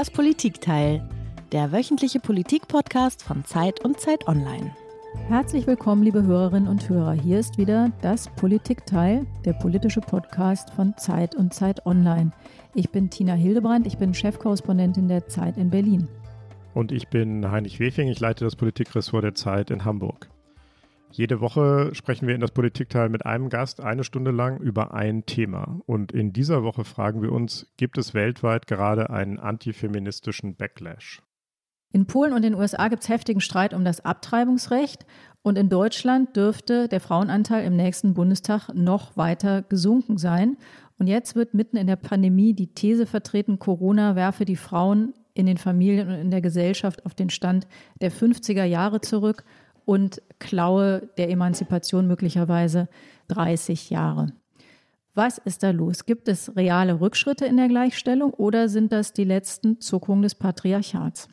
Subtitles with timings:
[0.00, 1.06] Das Politikteil,
[1.52, 4.74] der wöchentliche Politik-Podcast von Zeit und Zeit Online.
[5.28, 7.12] Herzlich willkommen, liebe Hörerinnen und Hörer.
[7.12, 12.30] Hier ist wieder das Politikteil, der politische Podcast von Zeit und Zeit Online.
[12.74, 16.08] Ich bin Tina Hildebrand, ich bin Chefkorrespondentin der Zeit in Berlin.
[16.72, 20.30] Und ich bin Heinrich Wefing, ich leite das Politikressort der Zeit in Hamburg.
[21.12, 25.26] Jede Woche sprechen wir in das Politikteil mit einem Gast eine Stunde lang über ein
[25.26, 25.80] Thema.
[25.86, 31.20] Und in dieser Woche fragen wir uns, gibt es weltweit gerade einen antifeministischen Backlash?
[31.92, 35.04] In Polen und den USA gibt es heftigen Streit um das Abtreibungsrecht.
[35.42, 40.56] Und in Deutschland dürfte der Frauenanteil im nächsten Bundestag noch weiter gesunken sein.
[40.98, 45.46] Und jetzt wird mitten in der Pandemie die These vertreten, Corona werfe die Frauen in
[45.46, 47.66] den Familien und in der Gesellschaft auf den Stand
[48.00, 49.44] der 50er Jahre zurück
[49.84, 52.88] und klaue der Emanzipation möglicherweise
[53.28, 54.32] 30 Jahre.
[55.14, 56.06] Was ist da los?
[56.06, 61.28] Gibt es reale Rückschritte in der Gleichstellung oder sind das die letzten Zuckungen des Patriarchats?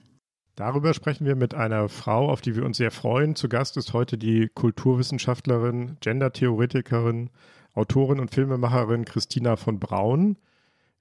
[0.56, 3.36] Darüber sprechen wir mit einer Frau, auf die wir uns sehr freuen.
[3.36, 7.30] Zu Gast ist heute die Kulturwissenschaftlerin, Gendertheoretikerin,
[7.76, 10.38] Autorin und Filmemacherin Christina von Braun,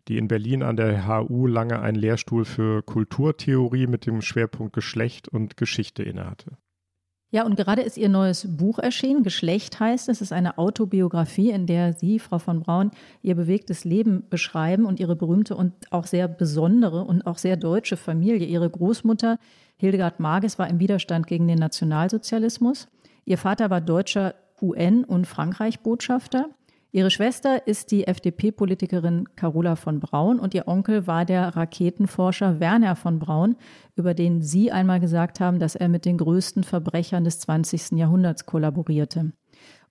[0.08, 5.26] die in Berlin an der HU lange einen Lehrstuhl für Kulturtheorie mit dem Schwerpunkt Geschlecht
[5.26, 6.58] und Geschichte innehatte.
[7.30, 9.24] Ja, und gerade ist ihr neues Buch erschienen.
[9.24, 10.18] Geschlecht heißt es.
[10.18, 15.00] Es ist eine Autobiografie, in der Sie, Frau von Braun, Ihr bewegtes Leben beschreiben und
[15.00, 18.46] Ihre berühmte und auch sehr besondere und auch sehr deutsche Familie.
[18.46, 19.38] Ihre Großmutter
[19.76, 22.88] Hildegard Marges war im Widerstand gegen den Nationalsozialismus.
[23.24, 26.48] Ihr Vater war deutscher UN- und Frankreich-Botschafter.
[26.96, 32.96] Ihre Schwester ist die FDP-Politikerin Carola von Braun und ihr Onkel war der Raketenforscher Werner
[32.96, 33.56] von Braun,
[33.96, 37.98] über den Sie einmal gesagt haben, dass er mit den größten Verbrechern des 20.
[37.98, 39.32] Jahrhunderts kollaborierte.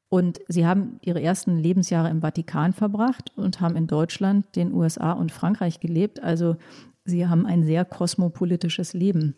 [0.10, 5.12] Und Sie haben Ihre ersten Lebensjahre im Vatikan verbracht und haben in Deutschland, den USA
[5.12, 6.24] und Frankreich gelebt.
[6.24, 6.56] Also
[7.04, 9.36] Sie haben ein sehr kosmopolitisches Leben.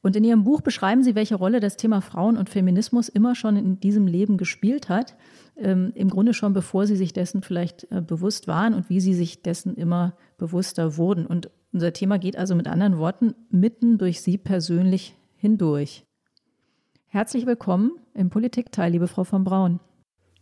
[0.00, 3.56] Und in Ihrem Buch beschreiben Sie, welche Rolle das Thema Frauen und Feminismus immer schon
[3.56, 5.14] in diesem Leben gespielt hat
[5.56, 9.14] ähm, im Grunde schon bevor sie sich dessen vielleicht äh, bewusst waren und wie sie
[9.14, 11.26] sich dessen immer bewusster wurden.
[11.26, 16.04] Und unser Thema geht also mit anderen Worten mitten durch Sie persönlich hindurch.
[17.06, 19.80] Herzlich willkommen im Politikteil, liebe Frau von Braun.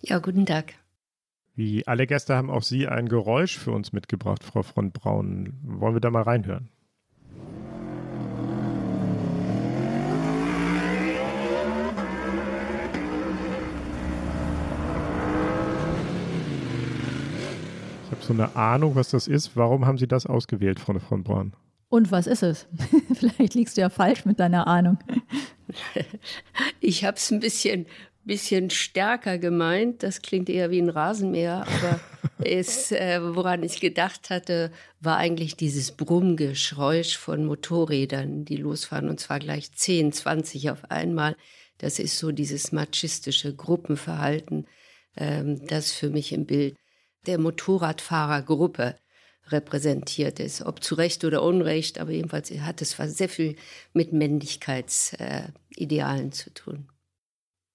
[0.02, 0.74] Ja, guten Tag.
[1.54, 5.52] Wie alle Gäste haben auch Sie ein Geräusch für uns mitgebracht, Frau von Braun.
[5.62, 6.70] Wollen wir da mal reinhören?
[18.20, 19.56] So eine Ahnung, was das ist.
[19.56, 21.52] Warum haben Sie das ausgewählt, Frau von Braun?
[21.88, 22.66] Und was ist es?
[23.14, 24.98] Vielleicht liegst du ja falsch mit deiner Ahnung.
[26.80, 27.86] Ich habe es ein bisschen,
[28.24, 30.02] bisschen stärker gemeint.
[30.02, 32.00] Das klingt eher wie ein Rasenmäher, aber
[32.44, 39.20] ist, äh, woran ich gedacht hatte, war eigentlich dieses Brummgeschreusch von Motorrädern, die losfahren und
[39.20, 41.36] zwar gleich 10, 20 auf einmal.
[41.78, 44.66] Das ist so dieses machistische Gruppenverhalten,
[45.16, 46.76] ähm, das für mich im Bild
[47.26, 48.96] der Motorradfahrergruppe
[49.48, 50.62] repräsentiert ist.
[50.62, 53.56] Ob zu Recht oder Unrecht, aber jedenfalls hat es sehr viel
[53.92, 56.88] mit Männlichkeitsidealen äh, zu tun.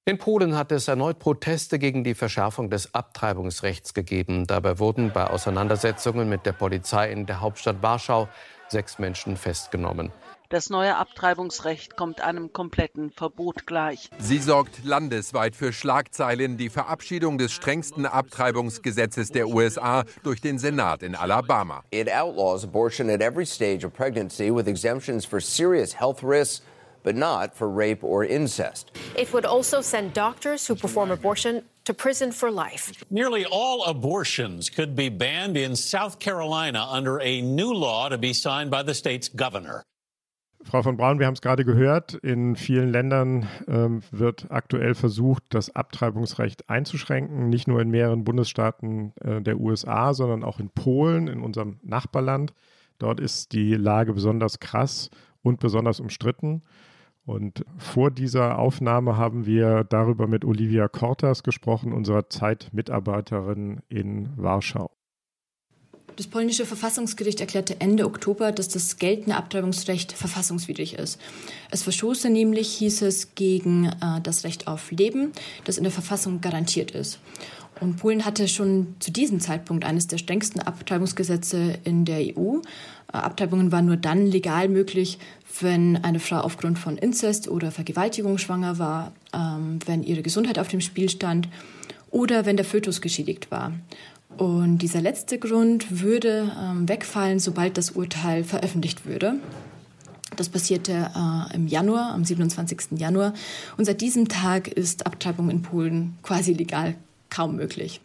[0.08, 4.46] In Polen hat es erneut Proteste gegen die Verschärfung des Abtreibungsrechts gegeben.
[4.46, 8.30] Dabei wurden bei Auseinandersetzungen mit der Polizei in der Hauptstadt Warschau
[8.68, 10.12] sechs Menschen festgenommen.
[10.50, 14.10] Das neue Abtreibungsrecht kommt einem kompletten Verbot gleich.
[14.20, 16.58] Sie sorgt landesweit für Schlagzeilen.
[16.58, 21.84] Die Verabschiedung des strengsten Abtreibungsgesetzes der USA durch den Senat in Alabama.
[21.92, 26.62] It outlaws abortion at every stage of pregnancy with exemptions for serious health risks
[27.06, 28.92] but not for rape or incest.
[29.16, 32.92] It would also send doctors who perform abortion to prison for life.
[33.10, 38.34] Nearly all abortions could be banned in South Carolina under a new law to be
[38.34, 39.84] signed by the state's governor.
[40.64, 45.44] Frau von Braun, wir haben es gerade gehört, in vielen Ländern ähm, wird aktuell versucht,
[45.50, 51.28] das Abtreibungsrecht einzuschränken, nicht nur in mehreren Bundesstaaten äh, der USA, sondern auch in Polen,
[51.28, 52.54] in unserem Nachbarland.
[52.98, 55.10] Dort ist die Lage besonders krass
[55.44, 56.64] und besonders umstritten.
[57.26, 64.92] Und vor dieser Aufnahme haben wir darüber mit Olivia Kortas gesprochen, unserer Zeitmitarbeiterin in Warschau.
[66.16, 71.20] Das polnische Verfassungsgericht erklärte Ende Oktober, dass das geltende Abtreibungsrecht verfassungswidrig ist.
[71.72, 75.34] Es verstoße nämlich, hieß es, gegen äh, das Recht auf Leben,
[75.66, 77.20] das in der Verfassung garantiert ist.
[77.82, 82.60] Und Polen hatte schon zu diesem Zeitpunkt eines der strengsten Abtreibungsgesetze in der EU.
[82.60, 85.20] Äh, Abtreibungen waren nur dann legal möglich,
[85.60, 90.70] wenn eine Frau aufgrund von Inzest oder Vergewaltigung schwanger war, ähm, wenn ihre Gesundheit auf
[90.70, 91.50] dem Spiel stand
[92.10, 93.74] oder wenn der Fötus geschädigt war.
[94.38, 99.36] Und dieser letzte Grund würde ähm, wegfallen, sobald das Urteil veröffentlicht würde.
[100.36, 103.00] Das passierte äh, im Januar, am 27.
[103.00, 103.34] Januar.
[103.78, 106.96] Und seit diesem Tag ist Abtreibung in Polen quasi legal
[107.30, 108.02] kaum möglich.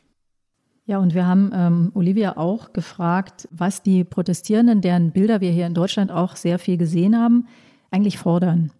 [0.86, 5.66] Ja, und wir haben ähm, Olivia auch gefragt, was die Protestierenden, deren Bilder wir hier
[5.66, 7.46] in Deutschland auch sehr viel gesehen haben,
[7.90, 8.72] eigentlich fordern.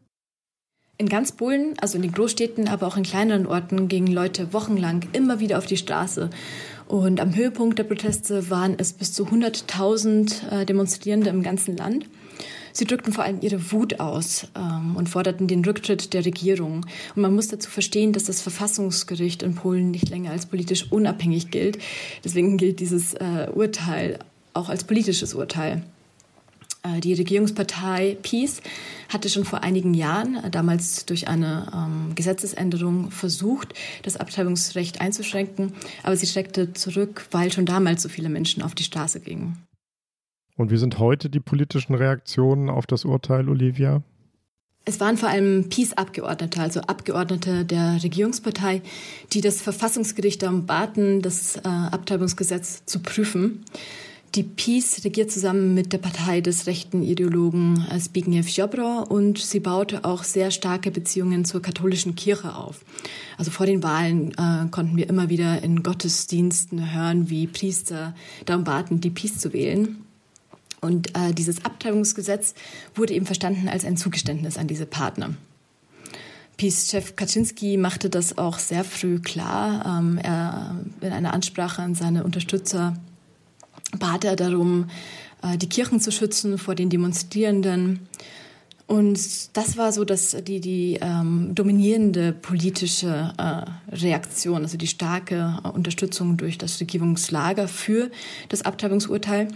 [0.99, 5.08] In ganz Polen, also in den Großstädten, aber auch in kleineren Orten, gingen Leute wochenlang
[5.12, 6.31] immer wieder auf die Straße.
[6.90, 12.06] Und am Höhepunkt der Proteste waren es bis zu 100.000 äh, Demonstrierende im ganzen Land.
[12.72, 16.84] Sie drückten vor allem ihre Wut aus ähm, und forderten den Rücktritt der Regierung.
[17.14, 21.52] Und man muss dazu verstehen, dass das Verfassungsgericht in Polen nicht länger als politisch unabhängig
[21.52, 21.78] gilt.
[22.25, 24.19] Deswegen gilt dieses äh, Urteil
[24.52, 25.84] auch als politisches Urteil.
[26.82, 28.62] Äh, die Regierungspartei PiS
[29.08, 35.72] hatte schon vor einigen Jahren, äh, damals durch eine ähm, Gesetzesänderung, versucht, das Abtreibungsrecht einzuschränken,
[36.02, 39.58] aber sie schreckte zurück, weil schon damals so viele Menschen auf die Straße gingen.
[40.56, 44.02] Und wie sind heute die politischen Reaktionen auf das Urteil, Olivia?
[44.84, 48.82] Es waren vor allem PiS-Abgeordnete, also Abgeordnete der Regierungspartei,
[49.32, 53.64] die das Verfassungsgericht darum baten, das äh, Abtreibungsgesetz zu prüfen.
[54.36, 60.04] Die PiS regiert zusammen mit der Partei des rechten Ideologen Zbigniew Ziobro und sie baute
[60.04, 62.84] auch sehr starke Beziehungen zur katholischen Kirche auf.
[63.38, 68.62] Also vor den Wahlen äh, konnten wir immer wieder in Gottesdiensten hören, wie Priester darum
[68.62, 69.96] baten, die PiS zu wählen.
[70.80, 72.54] Und äh, dieses Abtreibungsgesetz
[72.94, 75.34] wurde eben verstanden als ein Zugeständnis an diese Partner.
[76.56, 79.98] PiS-Chef Kaczynski machte das auch sehr früh klar.
[79.98, 82.94] Ähm, er in einer Ansprache an seine Unterstützer
[83.98, 84.90] bat er darum,
[85.42, 88.00] äh, die Kirchen zu schützen vor den Demonstrierenden.
[88.90, 95.60] Und das war so dass die, die ähm, dominierende politische äh, Reaktion, also die starke
[95.62, 98.10] äh, Unterstützung durch das Regierungslager für
[98.48, 99.46] das Abtreibungsurteil.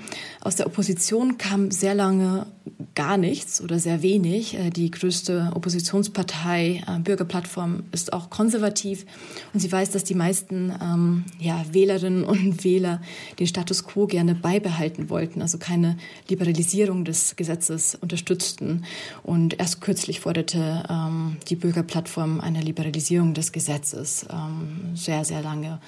[0.40, 2.46] Aus der Opposition kam sehr lange
[2.94, 4.54] gar nichts oder sehr wenig.
[4.54, 9.04] Äh, die größte Oppositionspartei, äh, Bürgerplattform, ist auch konservativ
[9.52, 13.02] und sie weiß, dass die meisten ähm, ja, Wählerinnen und Wähler
[13.40, 15.96] den Status quo gerne beibehalten wollten, also keine
[16.28, 18.84] Liberalisierung des Gesetzes unterstützten.
[19.24, 24.26] Und erst kürzlich forderte ähm, die Bürgerplattform eine Liberalisierung des Gesetzes.
[24.30, 25.80] Ähm, sehr, sehr lange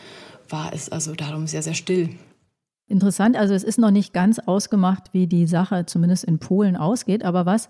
[0.48, 2.10] war es also darum sehr, sehr still
[2.88, 7.24] Interessant, also es ist noch nicht ganz ausgemacht, wie die Sache zumindest in Polen ausgeht,
[7.24, 7.68] aber was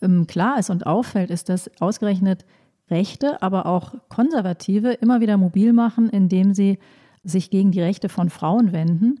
[0.00, 2.46] ähm, klar ist und auffällt, ist, dass ausgerechnet
[2.90, 6.78] Rechte, aber auch Konservative immer wieder mobil machen, indem sie
[7.22, 9.20] sich gegen die Rechte von Frauen wenden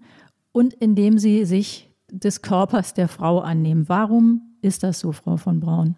[0.52, 3.88] und indem sie sich des Körpers der Frau annehmen.
[3.88, 5.96] Warum ist das so, Frau von Braun?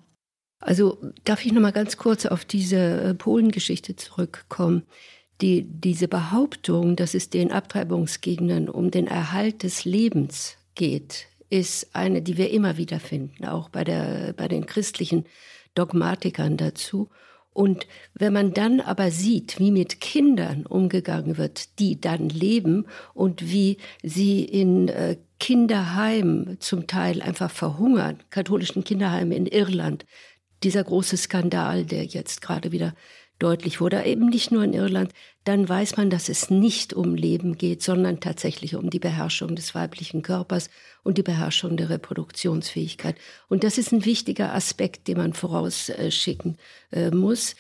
[0.61, 4.83] Also darf ich noch mal ganz kurz auf diese äh, Polengeschichte zurückkommen
[5.41, 12.23] die, diese Behauptung, dass es den Abtreibungsgegnern um den Erhalt des Lebens geht, ist eine,
[12.23, 15.25] die wir immer wieder finden, auch bei, der, bei den christlichen
[15.75, 17.09] Dogmatikern dazu.
[17.51, 23.51] Und wenn man dann aber sieht, wie mit Kindern umgegangen wird, die dann leben und
[23.51, 30.07] wie sie in äh, Kinderheimen zum Teil einfach verhungern, katholischen Kinderheimen in Irland,
[30.63, 32.95] dieser große Skandal, der jetzt gerade wieder
[33.39, 35.13] deutlich wurde, eben nicht nur in Irland,
[35.45, 39.75] dann weiß man, dass es nicht um Leben geht, sondern tatsächlich um die Beherrschung des
[39.75, 40.71] weiblichen Körpers
[41.05, 43.17] und die Beherrschung der Reproduktionsfähigkeit.
[43.49, 46.57] Und das ist ein wichtiger Aspekt, den man vorausschicken
[46.91, 47.57] äh, muss.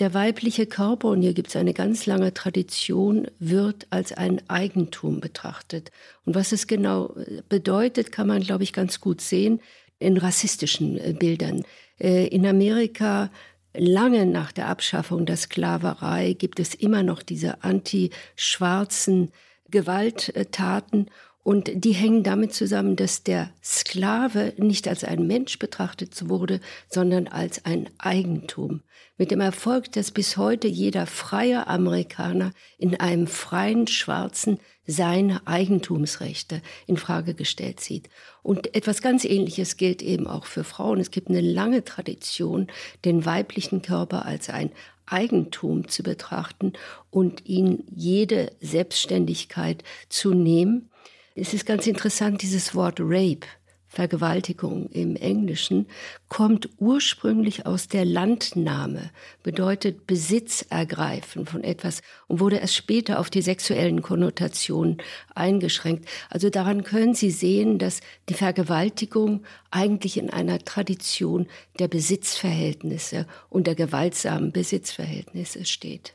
[0.00, 5.20] Der weibliche Körper, und hier gibt es eine ganz lange Tradition, wird als ein Eigentum
[5.20, 5.92] betrachtet.
[6.24, 9.60] Und was es genau äh, bedeutet, kann man, glaube ich, ganz gut sehen
[10.00, 11.64] in rassistischen äh, Bildern.
[11.96, 13.30] In Amerika
[13.72, 19.30] lange nach der Abschaffung der Sklaverei gibt es immer noch diese anti-schwarzen
[19.70, 21.08] Gewalttaten
[21.44, 26.58] und die hängen damit zusammen, dass der Sklave nicht als ein Mensch betrachtet wurde,
[26.88, 28.80] sondern als ein Eigentum.
[29.18, 36.62] Mit dem Erfolg, dass bis heute jeder freie Amerikaner in einem freien Schwarzen seine Eigentumsrechte
[36.86, 38.08] in Frage gestellt sieht.
[38.42, 40.98] Und etwas ganz Ähnliches gilt eben auch für Frauen.
[40.98, 42.68] Es gibt eine lange Tradition,
[43.04, 44.72] den weiblichen Körper als ein
[45.04, 46.72] Eigentum zu betrachten
[47.10, 50.88] und ihn jede Selbstständigkeit zu nehmen
[51.34, 53.46] es ist ganz interessant, dieses Wort Rape,
[53.88, 55.86] Vergewaltigung im Englischen,
[56.28, 59.10] kommt ursprünglich aus der Landnahme,
[59.42, 64.98] bedeutet Besitz ergreifen von etwas und wurde erst später auf die sexuellen Konnotationen
[65.34, 66.08] eingeschränkt.
[66.30, 71.46] Also daran können Sie sehen, dass die Vergewaltigung eigentlich in einer Tradition
[71.78, 76.14] der Besitzverhältnisse und der gewaltsamen Besitzverhältnisse steht.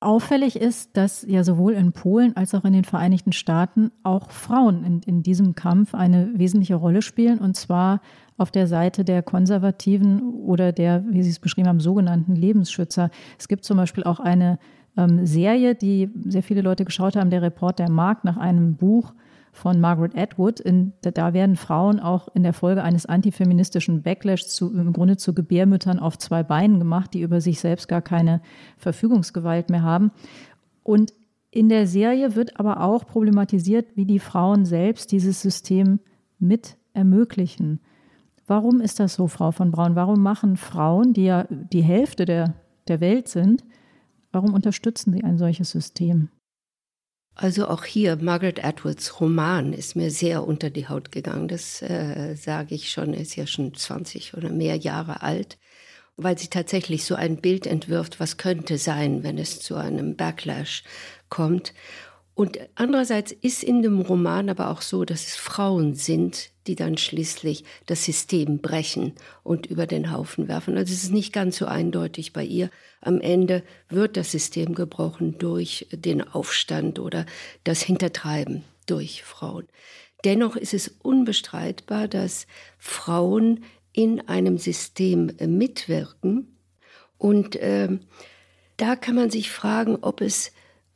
[0.00, 4.84] Auffällig ist, dass ja sowohl in Polen als auch in den Vereinigten Staaten auch Frauen
[4.84, 8.00] in, in diesem Kampf eine wesentliche Rolle spielen, und zwar
[8.36, 13.10] auf der Seite der Konservativen oder der, wie Sie es beschrieben haben, sogenannten Lebensschützer.
[13.40, 14.60] Es gibt zum Beispiel auch eine
[14.96, 19.12] ähm, Serie, die sehr viele Leute geschaut haben, der Report der Markt nach einem Buch
[19.52, 20.60] von Margaret Atwood.
[20.60, 25.34] In, da werden Frauen auch in der Folge eines antifeministischen Backlash zu, im Grunde zu
[25.34, 28.40] Gebärmüttern auf zwei Beinen gemacht, die über sich selbst gar keine
[28.76, 30.12] Verfügungsgewalt mehr haben.
[30.82, 31.12] Und
[31.50, 36.00] in der Serie wird aber auch problematisiert, wie die Frauen selbst dieses System
[36.38, 37.80] mit ermöglichen.
[38.46, 39.94] Warum ist das so, Frau von Braun?
[39.94, 42.54] Warum machen Frauen, die ja die Hälfte der,
[42.86, 43.64] der Welt sind,
[44.32, 46.28] warum unterstützen sie ein solches System?
[47.40, 51.46] Also auch hier, Margaret Atwoods Roman ist mir sehr unter die Haut gegangen.
[51.46, 55.56] Das äh, sage ich schon, ist ja schon 20 oder mehr Jahre alt,
[56.16, 60.82] weil sie tatsächlich so ein Bild entwirft, was könnte sein, wenn es zu einem Backlash
[61.28, 61.74] kommt.
[62.38, 66.96] Und andererseits ist in dem Roman aber auch so, dass es Frauen sind, die dann
[66.96, 70.78] schließlich das System brechen und über den Haufen werfen.
[70.78, 72.70] Also es ist nicht ganz so eindeutig bei ihr.
[73.00, 77.26] Am Ende wird das System gebrochen durch den Aufstand oder
[77.64, 79.66] das Hintertreiben durch Frauen.
[80.24, 82.46] Dennoch ist es unbestreitbar, dass
[82.78, 86.56] Frauen in einem System mitwirken.
[87.18, 87.98] Und äh,
[88.76, 90.52] da kann man sich fragen, ob es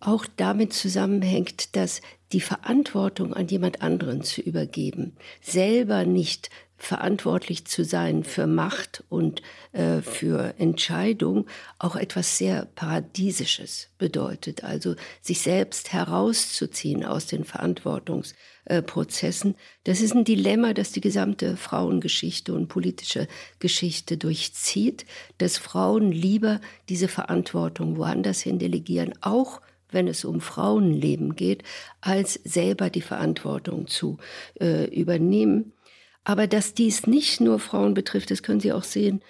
[0.06, 2.00] auch damit zusammenhängt, dass
[2.32, 6.50] die Verantwortung an jemand anderen zu übergeben, selber nicht
[6.82, 9.40] verantwortlich zu sein für Macht und
[9.70, 11.46] äh, für Entscheidung,
[11.78, 14.64] auch etwas sehr Paradiesisches bedeutet.
[14.64, 19.52] Also sich selbst herauszuziehen aus den Verantwortungsprozessen.
[19.52, 23.28] Äh, das ist ein Dilemma, das die gesamte Frauengeschichte und politische
[23.60, 25.06] Geschichte durchzieht,
[25.38, 29.60] dass Frauen lieber diese Verantwortung woanders hin delegieren, auch
[29.92, 31.62] wenn es um Frauenleben geht,
[32.00, 34.18] als selber die Verantwortung zu
[34.60, 35.72] äh, übernehmen.
[36.24, 39.22] Aber dass dies nicht nur Frauen betrifft, das können Sie auch sehen,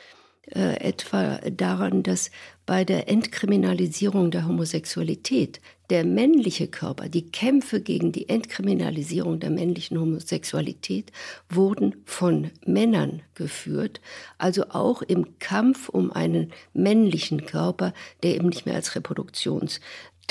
[0.50, 2.30] äh, etwa daran, dass
[2.66, 10.00] bei der Entkriminalisierung der Homosexualität der männliche Körper, die Kämpfe gegen die Entkriminalisierung der männlichen
[10.00, 11.12] Homosexualität
[11.48, 14.00] wurden von Männern geführt,
[14.38, 17.92] also auch im Kampf um einen männlichen Körper,
[18.22, 19.80] der eben nicht mehr als Reproduktions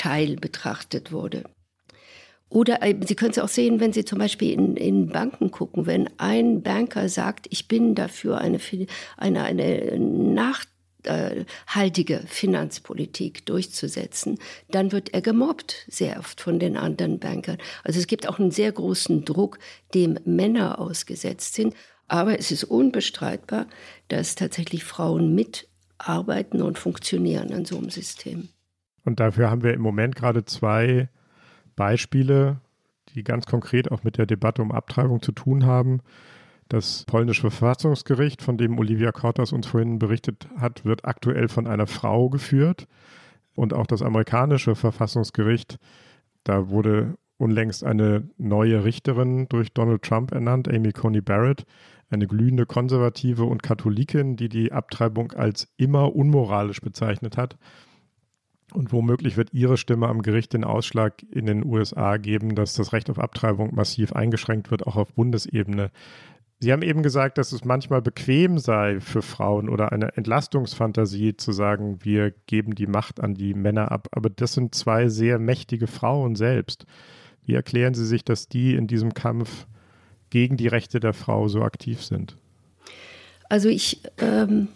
[0.01, 1.43] Teil betrachtet wurde.
[2.50, 5.86] Oder äh, Sie können es auch sehen, wenn Sie zum Beispiel in, in Banken gucken,
[5.86, 8.60] wenn ein Banker sagt, ich bin dafür eine,
[9.17, 10.00] eine, eine
[11.05, 14.39] nachhaltige Finanzpolitik durchzusetzen,
[14.72, 17.60] dann wird er gemobbt, sehr oft von den anderen Bankern.
[17.84, 19.60] Also es gibt auch einen sehr großen Druck,
[19.93, 21.75] dem Männer ausgesetzt sind.
[22.08, 23.67] Aber es ist unbestreitbar,
[24.08, 28.50] dass tatsächlich Frauen mitarbeiten und funktionieren an so einem System.
[29.03, 31.10] Und dafür haben wir im Moment gerade zwei
[31.75, 32.62] Beispiele,
[33.15, 36.01] die ganz konkret auch mit der Debatte um Abtreibung zu tun haben.
[36.70, 41.88] Das polnische Verfassungsgericht, von dem Olivia Kortas uns vorhin berichtet hat, wird aktuell von einer
[41.88, 42.88] Frau geführt.
[43.55, 45.77] Und auch das amerikanische Verfassungsgericht,
[46.43, 51.65] da wurde unlängst eine neue Richterin durch Donald Trump ernannt, Amy Coney Barrett,
[52.10, 57.58] eine glühende Konservative und Katholikin, die die Abtreibung als immer unmoralisch bezeichnet hat.
[58.74, 62.94] Und womöglich wird Ihre Stimme am Gericht den Ausschlag in den USA geben, dass das
[62.94, 65.92] Recht auf Abtreibung massiv eingeschränkt wird, auch auf Bundesebene.
[66.60, 71.51] Sie haben eben gesagt, dass es manchmal bequem sei für Frauen oder eine Entlastungsfantasie zu
[71.51, 74.08] sagen, wir geben die Macht an die Männer ab.
[74.12, 76.86] Aber das sind zwei sehr mächtige Frauen selbst.
[77.44, 79.66] Wie erklären Sie sich, dass die in diesem Kampf
[80.30, 82.38] gegen die Rechte der Frau so aktiv sind?
[83.50, 84.68] Also ich ähm,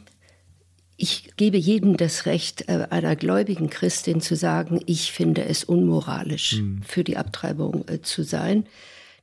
[0.97, 6.53] ich gebe jedem das Recht, äh, einer gläubigen Christin zu sagen, ich finde es unmoralisch,
[6.53, 6.81] mhm.
[6.83, 8.65] für die Abtreibung äh, zu sein.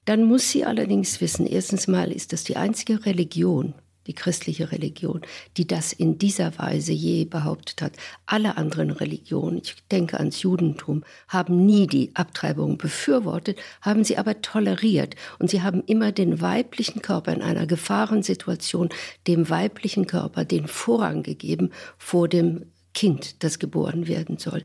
[0.05, 3.75] Dann muss sie allerdings wissen, erstens mal ist das die einzige Religion,
[4.07, 5.23] die christliche Religion,
[5.57, 7.93] die das in dieser Weise je behauptet hat.
[8.27, 14.43] Alle anderen Religionen, ich denke ans Judentum, haben nie die Abtreibung befürwortet, haben sie aber
[14.43, 15.17] toleriert.
[15.39, 18.89] Und sie haben immer den weiblichen Körper in einer Gefahrensituation,
[19.27, 24.65] dem weiblichen Körper den Vorrang gegeben vor dem Kind, das geboren werden soll.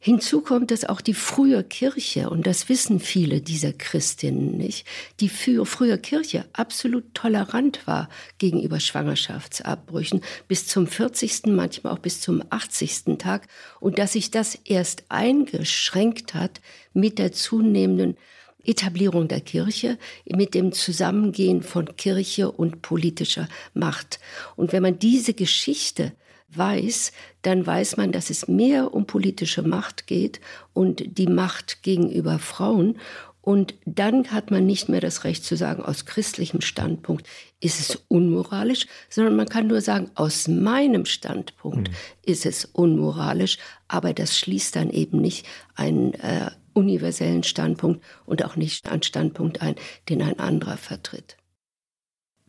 [0.00, 4.86] Hinzu kommt, dass auch die frühe Kirche, und das wissen viele dieser Christinnen nicht,
[5.18, 12.44] die frühe Kirche absolut tolerant war gegenüber Schwangerschaftsabbrüchen bis zum 40., manchmal auch bis zum
[12.48, 13.18] 80.
[13.18, 13.48] Tag
[13.80, 16.60] und dass sich das erst eingeschränkt hat
[16.92, 18.16] mit der zunehmenden
[18.64, 24.20] Etablierung der Kirche, mit dem Zusammengehen von Kirche und politischer Macht.
[24.54, 26.12] Und wenn man diese Geschichte
[26.50, 27.12] weiß,
[27.42, 30.40] dann weiß man, dass es mehr um politische Macht geht
[30.72, 32.98] und die Macht gegenüber Frauen.
[33.40, 37.26] Und dann hat man nicht mehr das Recht zu sagen, aus christlichem Standpunkt
[37.60, 41.94] ist es unmoralisch, sondern man kann nur sagen, aus meinem Standpunkt mhm.
[42.26, 48.56] ist es unmoralisch, aber das schließt dann eben nicht einen äh, universellen Standpunkt und auch
[48.56, 49.76] nicht einen Standpunkt ein,
[50.08, 51.38] den ein anderer vertritt.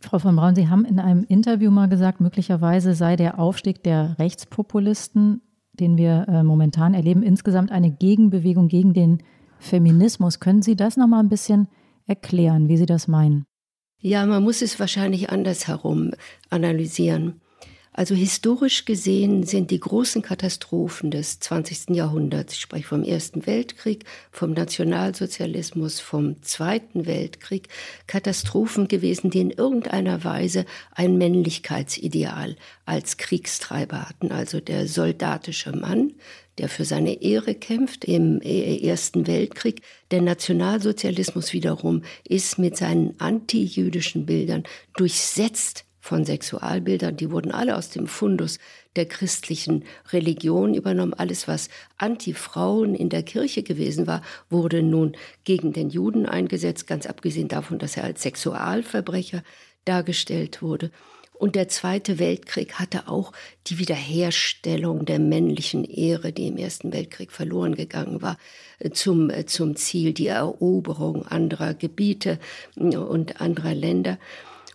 [0.02, 4.18] Frau von Braun, Sie haben in einem Interview mal gesagt, möglicherweise sei der Aufstieg der
[4.18, 5.42] Rechtspopulisten,
[5.74, 9.24] den wir äh, momentan erleben, insgesamt eine Gegenbewegung gegen den
[9.60, 10.40] Feminismus.
[10.40, 11.68] Können Sie das noch mal ein bisschen
[12.08, 13.46] erklären, wie Sie das meinen?
[14.02, 16.12] Ja, man muss es wahrscheinlich andersherum
[16.50, 17.42] analysieren.
[18.00, 21.90] Also historisch gesehen sind die großen Katastrophen des 20.
[21.90, 27.68] Jahrhunderts, ich spreche vom Ersten Weltkrieg, vom Nationalsozialismus, vom Zweiten Weltkrieg,
[28.08, 34.32] Katastrophen gewesen, die in irgendeiner Weise ein Männlichkeitsideal als Kriegstreiber hatten.
[34.32, 36.14] Also der soldatische Mann,
[36.58, 39.82] der für seine Ehre kämpft im Ersten Weltkrieg.
[40.12, 44.64] Der Nationalsozialismus wiederum ist mit seinen antijüdischen Bildern
[44.96, 48.58] durchsetzt von Sexualbildern, die wurden alle aus dem Fundus
[48.96, 51.14] der christlichen Religion übernommen.
[51.14, 57.06] Alles, was Anti-Frauen in der Kirche gewesen war, wurde nun gegen den Juden eingesetzt, ganz
[57.06, 59.44] abgesehen davon, dass er als Sexualverbrecher
[59.86, 60.90] dargestellt wurde.
[61.34, 63.32] Und der Zweite Weltkrieg hatte auch
[63.68, 68.38] die Wiederherstellung der männlichen Ehre, die im Ersten Weltkrieg verloren gegangen war,
[68.94, 72.40] zum, zum Ziel, die Eroberung anderer Gebiete
[72.76, 74.18] und anderer Länder.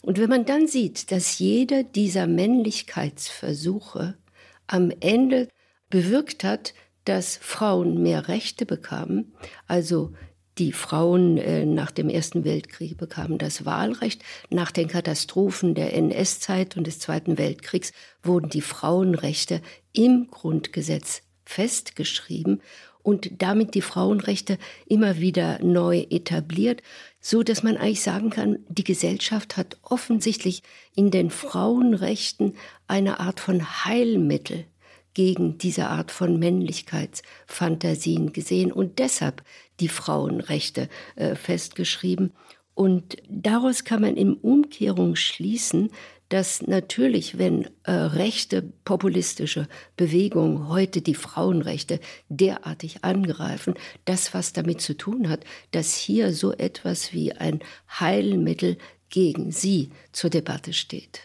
[0.04, 4.18] Und wenn man dann sieht, dass jeder dieser Männlichkeitsversuche
[4.66, 5.48] am Ende
[5.88, 6.74] bewirkt hat,
[7.06, 9.32] dass Frauen mehr Rechte bekamen,
[9.66, 10.12] also
[10.58, 14.22] die Frauen äh, nach dem Ersten Weltkrieg bekamen das Wahlrecht.
[14.50, 19.62] Nach den Katastrophen der NS-Zeit und des Zweiten Weltkriegs wurden die Frauenrechte
[19.94, 22.60] im Grundgesetz festgeschrieben
[23.02, 26.82] und damit die Frauenrechte immer wieder neu etabliert,
[27.26, 30.62] so dass man eigentlich sagen kann, die Gesellschaft hat offensichtlich
[30.94, 32.54] in den Frauenrechten
[32.86, 34.66] eine Art von Heilmittel
[35.14, 39.42] gegen diese Art von Männlichkeitsfantasien gesehen und deshalb
[39.80, 42.34] die Frauenrechte äh, festgeschrieben.
[42.74, 45.92] Und daraus kann man in Umkehrung schließen,
[46.28, 54.80] dass natürlich, wenn äh, rechte populistische Bewegungen heute die Frauenrechte derartig angreifen, das was damit
[54.80, 58.78] zu tun hat, dass hier so etwas wie ein Heilmittel
[59.10, 61.20] gegen sie zur Debatte steht.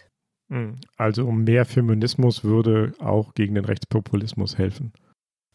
[0.50, 4.94] Hm, also um mehr Feminismus würde auch gegen den Rechtspopulismus helfen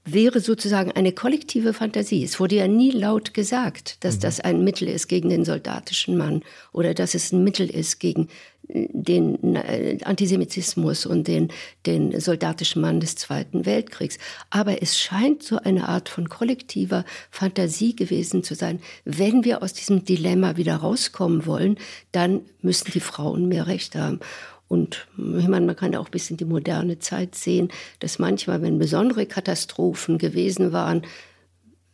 [0.04, 2.24] wäre sozusagen eine kollektive Fantasie.
[2.24, 4.20] Es wurde ja nie laut gesagt, dass mhm.
[4.20, 8.28] das ein Mittel ist gegen den soldatischen Mann oder dass es ein Mittel ist gegen
[8.68, 11.48] den äh, Antisemitismus und den,
[11.87, 14.18] den soldatischen Mann des Zweiten Weltkriegs.
[14.50, 18.81] Aber es scheint so eine Art von kollektiver Fantasie gewesen zu sein.
[19.05, 21.79] Wenn wir aus diesem Dilemma wieder rauskommen wollen,
[22.12, 24.20] dann müssen die Frauen mehr Recht haben.
[24.66, 27.68] Und meine, man kann auch bis in die moderne Zeit sehen,
[28.00, 31.03] dass manchmal, wenn besondere Katastrophen gewesen waren,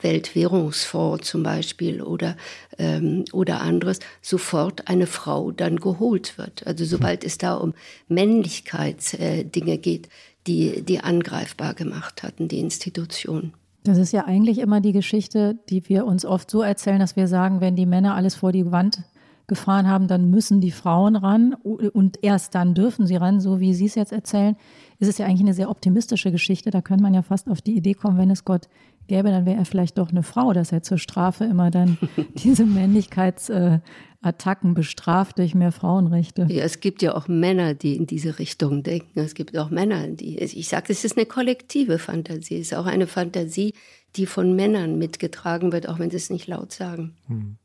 [0.03, 2.37] Weltwährungsfonds zum Beispiel oder,
[2.79, 6.67] ähm, oder anderes, sofort eine Frau dann geholt wird.
[6.67, 7.75] Also sobald es da um
[8.09, 10.09] Männlichkeitsdinge äh, geht,
[10.47, 13.53] die, die angreifbar gemacht hatten, die Institutionen.
[13.85, 17.29] Das ist ja eigentlich immer die Geschichte, die wir uns oft so erzählen, dass wir
[17.29, 19.03] sagen, wenn die Männer alles vor die Wand
[19.51, 23.75] gefahren haben, dann müssen die Frauen ran und erst dann dürfen sie ran, so wie
[23.75, 24.57] Sie es jetzt erzählen,
[25.01, 26.71] ist es ja eigentlich eine sehr optimistische Geschichte.
[26.71, 28.69] Da könnte man ja fast auf die Idee kommen, wenn es Gott
[29.07, 31.99] gäbe, dann wäre er vielleicht doch eine Frau, dass er zur Strafe immer dann
[32.35, 36.47] diese Männlichkeitsattacken bestraft durch mehr Frauenrechte.
[36.49, 39.21] Ja, es gibt ja auch Männer, die in diese Richtung denken.
[39.21, 42.57] Es gibt auch Männer, die, ich sage, es ist eine kollektive Fantasie.
[42.57, 43.75] Es ist auch eine Fantasie,
[44.17, 47.15] die von Männern mitgetragen wird, auch wenn sie es nicht laut sagen.
[47.27, 47.57] Hm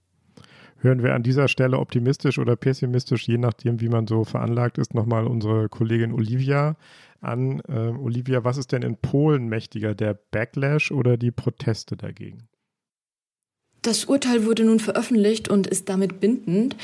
[0.86, 4.94] hören wir an dieser Stelle optimistisch oder pessimistisch, je nachdem, wie man so veranlagt ist,
[4.94, 6.78] nochmal unsere Kollegin Olivia
[7.26, 7.62] an.
[7.68, 12.48] Ähm, Olivia, was ist denn in Polen mächtiger, der Backlash oder die Proteste dagegen?
[13.86, 16.76] Das Urteil wurde nun veröffentlicht und ist damit bindend.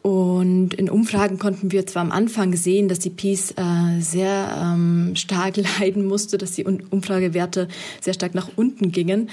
[0.00, 5.14] Und in Umfragen konnten wir zwar am Anfang sehen, dass die Peace äh, sehr ähm,
[5.16, 7.68] stark leiden musste, dass die Umfragewerte
[8.00, 9.28] sehr stark nach unten gingen.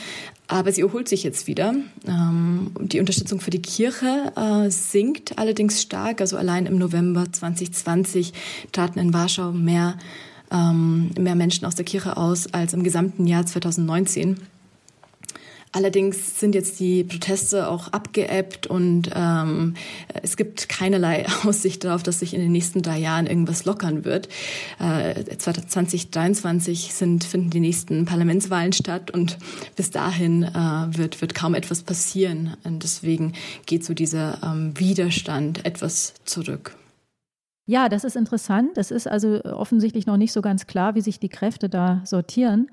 [0.47, 1.73] Aber sie erholt sich jetzt wieder.
[2.06, 6.19] Ähm, die Unterstützung für die Kirche äh, sinkt allerdings stark.
[6.19, 8.34] Also allein im November 2020
[8.73, 9.97] traten in Warschau mehr,
[10.53, 14.37] ähm, mehr Menschen aus der Kirche aus als im gesamten Jahr 2019.
[15.75, 19.73] Allerdings sind jetzt die Proteste auch abgeebbt und ähm,
[20.21, 24.29] es gibt keinerlei Aussicht darauf, dass sich in den nächsten drei Jahren irgendwas lockern wird.
[24.79, 29.39] Äh, 2023 sind, finden die nächsten Parlamentswahlen statt und
[29.75, 32.55] bis dahin äh, wird, wird kaum etwas passieren.
[32.63, 33.33] Und deswegen
[33.65, 36.75] geht so dieser ähm, Widerstand etwas zurück.
[37.65, 38.78] Ja, das ist interessant.
[38.78, 42.67] Es ist also offensichtlich noch nicht so ganz klar, wie sich die Kräfte da sortieren.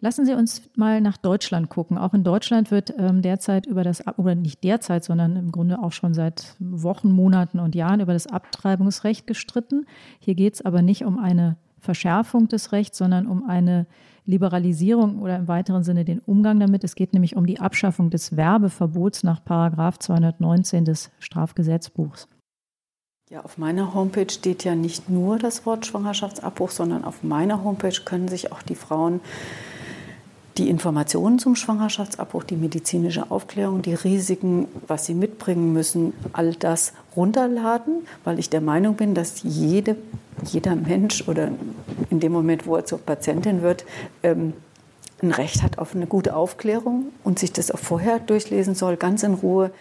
[0.00, 1.96] Lassen Sie uns mal nach Deutschland gucken.
[1.96, 5.92] Auch in Deutschland wird ähm, derzeit über das, oder nicht derzeit, sondern im Grunde auch
[5.92, 9.86] schon seit Wochen, Monaten und Jahren über das Abtreibungsrecht gestritten.
[10.18, 13.86] Hier geht es aber nicht um eine Verschärfung des Rechts, sondern um eine
[14.24, 16.82] Liberalisierung oder im weiteren Sinne den Umgang damit.
[16.82, 22.26] Es geht nämlich um die Abschaffung des Werbeverbots nach Paragraph 219 des Strafgesetzbuchs.
[23.32, 27.98] Ja, auf meiner Homepage steht ja nicht nur das Wort Schwangerschaftsabbruch, sondern auf meiner Homepage
[28.04, 29.22] können sich auch die Frauen
[30.58, 36.92] die Informationen zum Schwangerschaftsabbruch, die medizinische Aufklärung, die Risiken, was sie mitbringen müssen, all das
[37.16, 39.96] runterladen, weil ich der Meinung bin, dass jede,
[40.44, 41.52] jeder Mensch oder
[42.10, 43.86] in dem Moment, wo er zur Patientin wird,
[44.22, 44.52] ähm,
[45.22, 49.22] ein Recht hat auf eine gute Aufklärung und sich das auch vorher durchlesen soll, ganz
[49.22, 49.72] in Ruhe.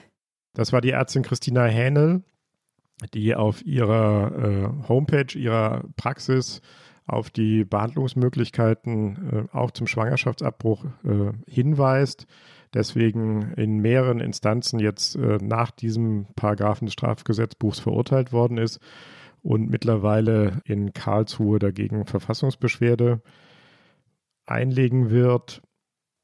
[0.53, 2.23] Das war die Ärztin Christina Hähnel,
[3.13, 4.31] die auf ihrer
[4.83, 6.61] äh, Homepage, ihrer Praxis
[7.07, 12.25] auf die Behandlungsmöglichkeiten äh, auch zum Schwangerschaftsabbruch äh, hinweist.
[12.73, 18.79] Deswegen in mehreren Instanzen jetzt äh, nach diesem Paragraphen des Strafgesetzbuchs verurteilt worden ist
[19.41, 23.21] und mittlerweile in Karlsruhe dagegen Verfassungsbeschwerde
[24.45, 25.61] einlegen wird.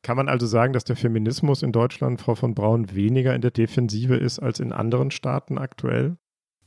[0.03, 3.51] Kann man also sagen, dass der Feminismus in Deutschland, Frau von Braun, weniger in der
[3.51, 6.17] Defensive ist als in anderen Staaten aktuell?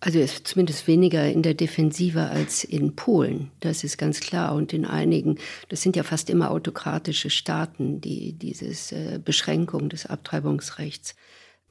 [0.03, 4.55] Also er ist zumindest weniger in der Defensive als in Polen, das ist ganz klar.
[4.55, 5.37] Und in einigen,
[5.69, 11.15] das sind ja fast immer autokratische Staaten, die diese äh, Beschränkung des Abtreibungsrechts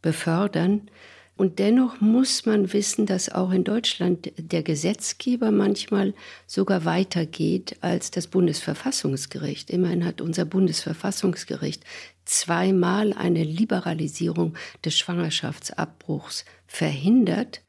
[0.04, 0.92] befördern.
[1.40, 6.14] Und dennoch muss man wissen, dass auch in Deutschland der Gesetzgeber manchmal
[6.46, 9.70] sogar weitergeht als das Bundesverfassungsgericht.
[9.72, 11.84] Immerhin hat unser Bundesverfassungsgericht
[12.26, 17.62] zweimal eine Liberalisierung des Schwangerschaftsabbruchs verhindert.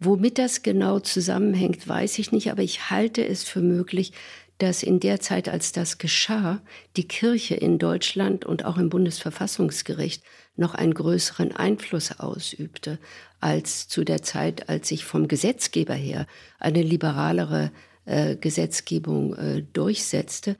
[0.00, 4.12] Womit das genau zusammenhängt, weiß ich nicht, aber ich halte es für möglich,
[4.58, 6.60] dass in der Zeit, als das geschah,
[6.96, 10.22] die Kirche in Deutschland und auch im Bundesverfassungsgericht
[10.56, 12.98] noch einen größeren Einfluss ausübte
[13.40, 16.26] als zu der Zeit, als sich vom Gesetzgeber her
[16.58, 17.70] eine liberalere
[18.04, 20.56] äh, Gesetzgebung äh, durchsetzte.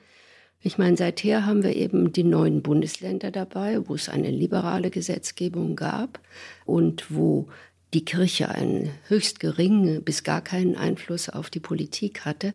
[0.61, 5.77] Ich meine, seither haben wir eben die neuen Bundesländer dabei, wo es eine liberale Gesetzgebung
[5.77, 6.21] gab
[6.65, 7.49] und wo
[7.95, 12.55] die Kirche einen höchst geringen bis gar keinen Einfluss auf die Politik hatte.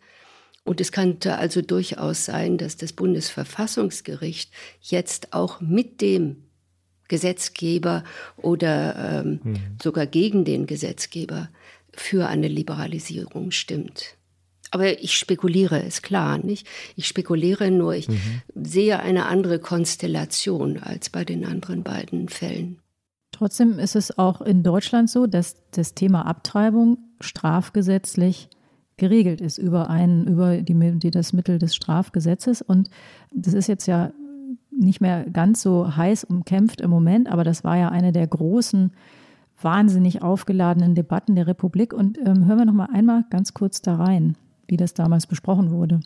[0.64, 6.44] Und es könnte also durchaus sein, dass das Bundesverfassungsgericht jetzt auch mit dem
[7.10, 8.04] Gesetzgeber
[8.38, 9.58] oder ähm, mhm.
[9.82, 11.50] sogar gegen den Gesetzgeber
[11.92, 14.16] für eine Liberalisierung stimmt.
[14.72, 16.66] Aber ich spekuliere, ist klar, nicht?
[16.96, 18.42] Ich spekuliere nur, ich mhm.
[18.56, 22.80] sehe eine andere Konstellation als bei den anderen beiden Fällen.
[23.34, 28.48] Trotzdem ist es auch in Deutschland so, dass das Thema Abtreibung strafgesetzlich
[28.96, 32.62] geregelt ist über einen, über die, die, das Mittel des Strafgesetzes.
[32.62, 32.90] Und
[33.32, 34.12] das ist jetzt ja
[34.72, 38.94] nicht mehr ganz so heiß umkämpft im Moment, aber das war ja eine der großen,
[39.60, 41.92] wahnsinnig aufgeladenen Debatten der Republik.
[41.92, 45.72] Und ähm, hören wir noch mal einmal ganz kurz da rein, wie das damals besprochen
[45.72, 46.02] wurde.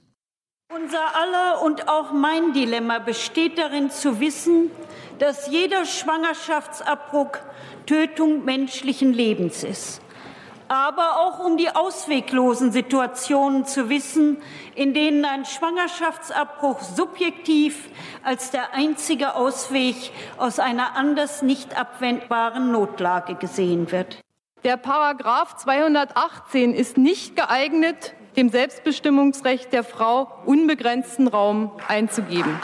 [0.74, 4.70] Unser aller und auch mein Dilemma besteht darin zu wissen,
[5.20, 7.38] dass jeder Schwangerschaftsabbruch
[7.86, 10.02] Tötung menschlichen Lebens ist.
[10.70, 14.42] Aber auch um die ausweglosen Situationen zu wissen,
[14.76, 17.90] in denen ein Schwangerschaftsabbruch subjektiv
[18.22, 19.96] als der einzige Ausweg
[20.38, 24.20] aus einer anders nicht abwendbaren Notlage gesehen wird.
[24.66, 32.60] Der Paragraph 218 ist nicht geeignet, dem Selbstbestimmungsrecht der Frau unbegrenzten Raum einzugeben.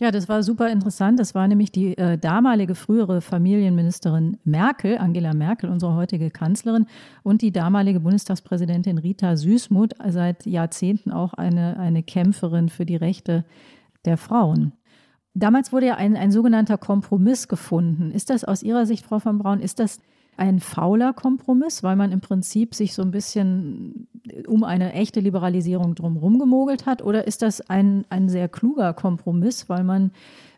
[0.00, 1.20] Ja, das war super interessant.
[1.20, 6.86] Das war nämlich die äh, damalige frühere Familienministerin Merkel, Angela Merkel, unsere heutige Kanzlerin,
[7.22, 13.44] und die damalige Bundestagspräsidentin Rita Süßmuth, seit Jahrzehnten auch eine, eine Kämpferin für die Rechte
[14.04, 14.72] der Frauen.
[15.32, 18.10] Damals wurde ja ein, ein sogenannter Kompromiss gefunden.
[18.10, 20.00] Ist das aus Ihrer Sicht, Frau von Braun, ist das
[20.36, 24.08] ein fauler Kompromiss, weil man im Prinzip sich so ein bisschen
[24.46, 27.02] um eine echte Liberalisierung drumherum gemogelt hat?
[27.02, 30.12] Oder ist das ein, ein sehr kluger Kompromiss, weil man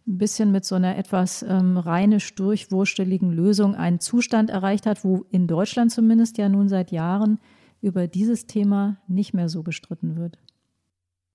[0.07, 5.27] ein bisschen mit so einer etwas ähm, reinisch durchwursteligen Lösung einen Zustand erreicht hat, wo
[5.31, 7.39] in Deutschland zumindest ja nun seit Jahren
[7.81, 10.39] über dieses Thema nicht mehr so gestritten wird?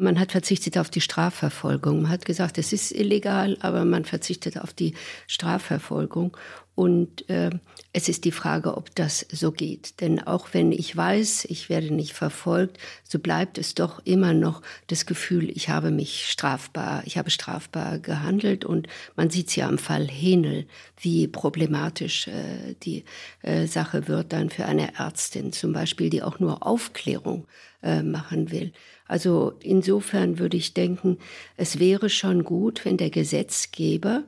[0.02, 2.02] Man hat verzichtet auf die Strafverfolgung.
[2.02, 4.96] Man hat gesagt, es ist illegal, aber man verzichtet auf die
[5.28, 6.36] Strafverfolgung.
[6.74, 7.50] Und äh,
[7.94, 10.00] es ist die Frage, ob das so geht.
[10.00, 14.62] Denn auch wenn ich weiß, ich werde nicht verfolgt, so bleibt es doch immer noch
[14.88, 18.64] das Gefühl, ich habe mich strafbar, ich habe strafbar gehandelt.
[18.64, 20.66] Und man sieht es ja am Fall Henel,
[20.98, 23.04] wie problematisch äh, die
[23.42, 27.48] äh, Sache wird dann für eine Ärztin zum Beispiel, die auch nur Aufklärung
[27.84, 28.72] äh, machen will.
[29.08, 31.18] Also insofern würde ich denken,
[31.58, 34.24] es wäre schon gut, wenn der Gesetzgeber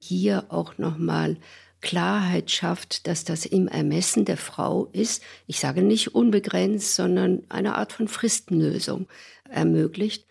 [0.00, 1.36] hier auch noch mal
[1.80, 5.22] Klarheit schafft, dass das im Ermessen der Frau ist.
[5.46, 9.06] Ich sage nicht unbegrenzt, sondern eine Art von Fristenlösung
[9.48, 10.26] ermöglicht.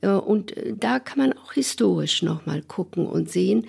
[0.00, 3.66] Äh, und da kann man auch historisch noch mal gucken und sehen,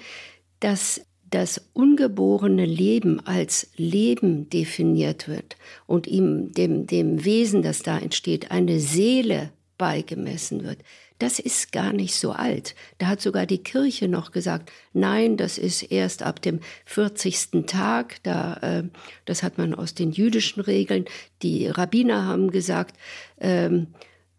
[0.60, 5.56] dass das ungeborene Leben als Leben definiert wird
[5.88, 10.80] und ihm, dem, dem Wesen, das da entsteht, eine Seele beigemessen wird,
[11.22, 12.76] das ist gar nicht so alt.
[12.98, 17.66] Da hat sogar die Kirche noch gesagt, nein, das ist erst ab dem 40.
[17.68, 18.24] Tag.
[18.24, 18.84] Da, äh,
[19.26, 21.06] das hat man aus den jüdischen Regeln.
[21.44, 22.98] Die Rabbiner haben gesagt,
[23.38, 23.70] äh,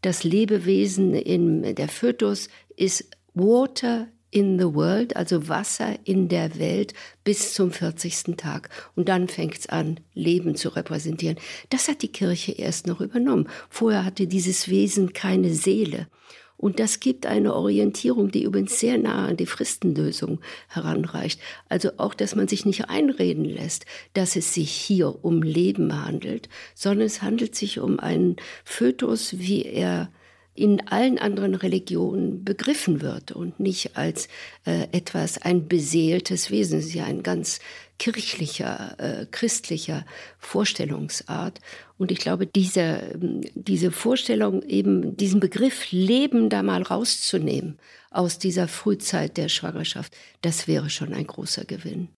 [0.00, 6.94] das Lebewesen in der Fötus ist Water in the world, also Wasser in der Welt
[7.22, 8.36] bis zum 40.
[8.36, 8.70] Tag.
[8.96, 11.36] Und dann fängt es an, Leben zu repräsentieren.
[11.70, 13.48] Das hat die Kirche erst noch übernommen.
[13.68, 16.08] Vorher hatte dieses Wesen keine Seele.
[16.62, 21.40] Und das gibt eine Orientierung, die übrigens sehr nah an die Fristenlösung heranreicht.
[21.68, 26.48] Also auch, dass man sich nicht einreden lässt, dass es sich hier um Leben handelt,
[26.76, 30.12] sondern es handelt sich um einen Fötus, wie er
[30.54, 34.28] in allen anderen Religionen begriffen wird und nicht als
[34.64, 36.78] äh, etwas, ein beseeltes Wesen.
[36.78, 37.58] Es ist ja ein ganz
[37.98, 40.04] kirchlicher, äh, christlicher
[40.38, 41.60] Vorstellungsart.
[42.02, 43.16] Und ich glaube, diese,
[43.54, 47.78] diese Vorstellung, eben diesen Begriff Leben da mal rauszunehmen
[48.10, 52.08] aus dieser Frühzeit der Schwangerschaft, das wäre schon ein großer Gewinn.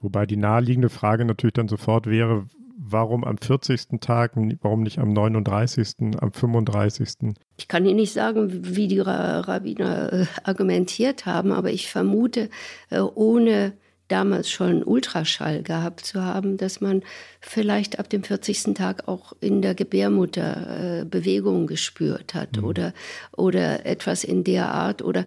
[0.00, 4.00] Wobei die naheliegende Frage natürlich dann sofort wäre, warum am 40.
[4.00, 7.34] Tag, warum nicht am 39., am 35.?
[7.56, 12.48] Ich kann Ihnen nicht sagen, wie die Rabbiner äh, argumentiert haben, aber ich vermute,
[12.90, 13.74] äh, ohne
[14.10, 17.02] damals schon Ultraschall gehabt zu haben, dass man
[17.40, 18.74] vielleicht ab dem 40.
[18.74, 22.64] Tag auch in der Gebärmutter äh, Bewegungen gespürt hat mhm.
[22.64, 22.94] oder,
[23.36, 25.02] oder etwas in der Art.
[25.02, 25.26] Oder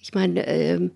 [0.00, 0.90] ich meine,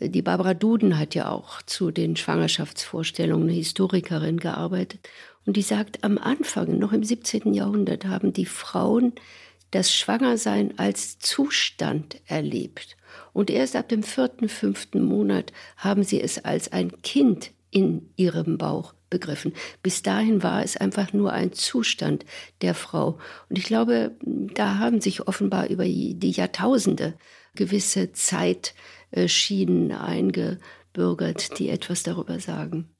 [0.00, 5.08] die Barbara Duden hat ja auch zu den Schwangerschaftsvorstellungen eine Historikerin gearbeitet.
[5.44, 7.52] Und die sagt, am Anfang, noch im 17.
[7.52, 9.12] Jahrhundert, haben die Frauen
[9.70, 12.96] das Schwangersein als Zustand erlebt.
[13.40, 18.58] Und erst ab dem vierten, fünften Monat haben sie es als ein Kind in ihrem
[18.58, 19.54] Bauch begriffen.
[19.82, 22.26] Bis dahin war es einfach nur ein Zustand
[22.60, 23.18] der Frau.
[23.48, 27.14] Und ich glaube, da haben sich offenbar über die Jahrtausende
[27.54, 28.74] gewisse Zeit
[29.10, 29.26] äh,
[29.90, 32.90] eingebürgert, die etwas darüber sagen.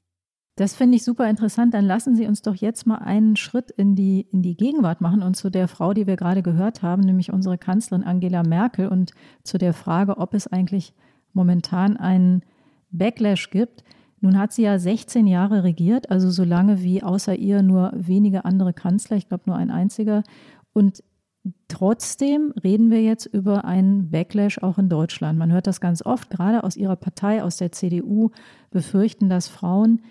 [0.55, 1.73] Das finde ich super interessant.
[1.73, 5.23] Dann lassen Sie uns doch jetzt mal einen Schritt in die, in die Gegenwart machen
[5.23, 9.11] und zu der Frau, die wir gerade gehört haben, nämlich unsere Kanzlerin Angela Merkel und
[9.43, 10.93] zu der Frage, ob es eigentlich
[11.33, 12.43] momentan einen
[12.91, 13.83] Backlash gibt.
[14.19, 18.45] Nun hat sie ja 16 Jahre regiert, also so lange wie außer ihr nur wenige
[18.45, 20.23] andere Kanzler, ich glaube nur ein einziger.
[20.73, 21.01] Und
[21.67, 25.39] Trotzdem reden wir jetzt über einen Backlash auch in Deutschland.
[25.39, 28.29] Man hört das ganz oft, gerade aus ihrer Partei, aus der CDU,
[28.69, 30.01] befürchten das Frauen.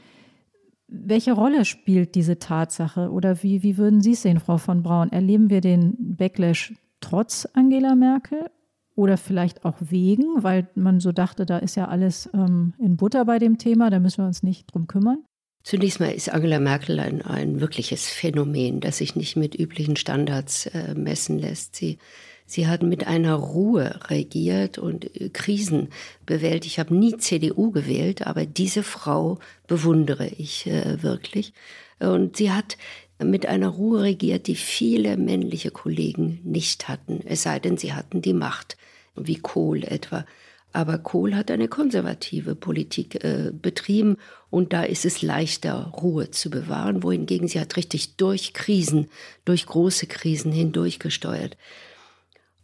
[0.92, 5.12] Welche Rolle spielt diese Tatsache oder wie, wie würden Sie es sehen, Frau von Braun?
[5.12, 8.50] Erleben wir den Backlash trotz Angela Merkel
[8.96, 13.24] oder vielleicht auch wegen, weil man so dachte, da ist ja alles ähm, in Butter
[13.24, 15.24] bei dem Thema, da müssen wir uns nicht drum kümmern?
[15.62, 20.66] Zunächst mal ist Angela Merkel ein, ein wirkliches Phänomen, das sich nicht mit üblichen Standards
[20.66, 21.76] äh, messen lässt.
[21.76, 21.98] Sie,
[22.50, 25.88] sie hat mit einer Ruhe regiert und äh, Krisen
[26.26, 26.74] bewältigt.
[26.74, 31.52] Ich habe nie CDU gewählt, aber diese Frau bewundere ich äh, wirklich.
[32.00, 32.76] Und sie hat
[33.22, 38.22] mit einer Ruhe regiert, die viele männliche Kollegen nicht hatten, es sei denn, sie hatten
[38.22, 38.76] die Macht,
[39.14, 40.24] wie Kohl etwa.
[40.72, 44.16] Aber Kohl hat eine konservative Politik äh, betrieben
[44.50, 49.08] und da ist es leichter, Ruhe zu bewahren, wohingegen sie hat richtig durch Krisen,
[49.44, 51.56] durch große Krisen hindurchgesteuert.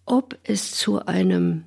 [0.06, 1.64] Ob es zu einem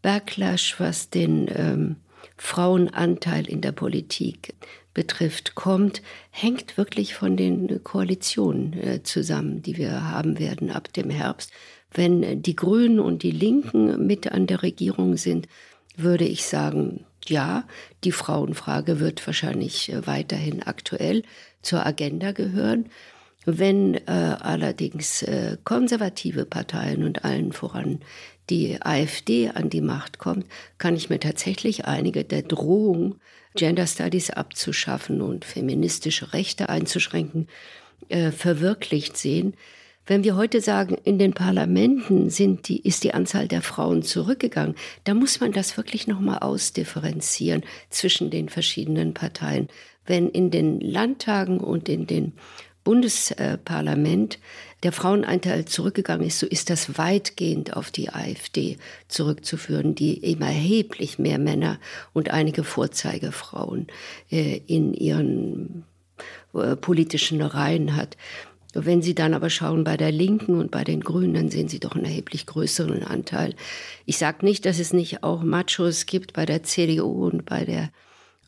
[0.00, 1.96] Backlash, was den ähm,
[2.36, 4.54] Frauenanteil in der Politik
[4.94, 11.10] betrifft, kommt, hängt wirklich von den Koalitionen äh, zusammen, die wir haben werden ab dem
[11.10, 11.50] Herbst.
[11.92, 15.48] Wenn die Grünen und die Linken mit an der Regierung sind,
[15.96, 17.64] würde ich sagen, ja,
[18.04, 21.22] die Frauenfrage wird wahrscheinlich äh, weiterhin aktuell
[21.62, 22.86] zur Agenda gehören.
[23.46, 24.00] Wenn äh,
[24.40, 28.00] allerdings äh, konservative Parteien und allen voran
[28.50, 30.46] die AfD an die Macht kommt,
[30.78, 33.16] kann ich mir tatsächlich einige der Drohung,
[33.54, 37.48] Gender Studies abzuschaffen und feministische Rechte einzuschränken,
[38.08, 39.54] äh, verwirklicht sehen.
[40.06, 44.74] Wenn wir heute sagen, in den Parlamenten sind die, ist die Anzahl der Frauen zurückgegangen,
[45.04, 49.68] da muss man das wirklich nochmal ausdifferenzieren zwischen den verschiedenen Parteien.
[50.04, 52.34] Wenn in den Landtagen und in den
[52.84, 54.38] Bundesparlament
[54.82, 58.76] der Frauenanteil zurückgegangen ist, so ist das weitgehend auf die AfD
[59.08, 61.78] zurückzuführen, die eben erheblich mehr Männer
[62.12, 63.86] und einige Vorzeigefrauen
[64.30, 65.84] äh, in ihren
[66.54, 68.16] äh, politischen Reihen hat.
[68.74, 71.78] Wenn Sie dann aber schauen bei der Linken und bei den Grünen, dann sehen Sie
[71.78, 73.54] doch einen erheblich größeren Anteil.
[74.04, 77.90] Ich sage nicht, dass es nicht auch Machos gibt bei der CDU und bei der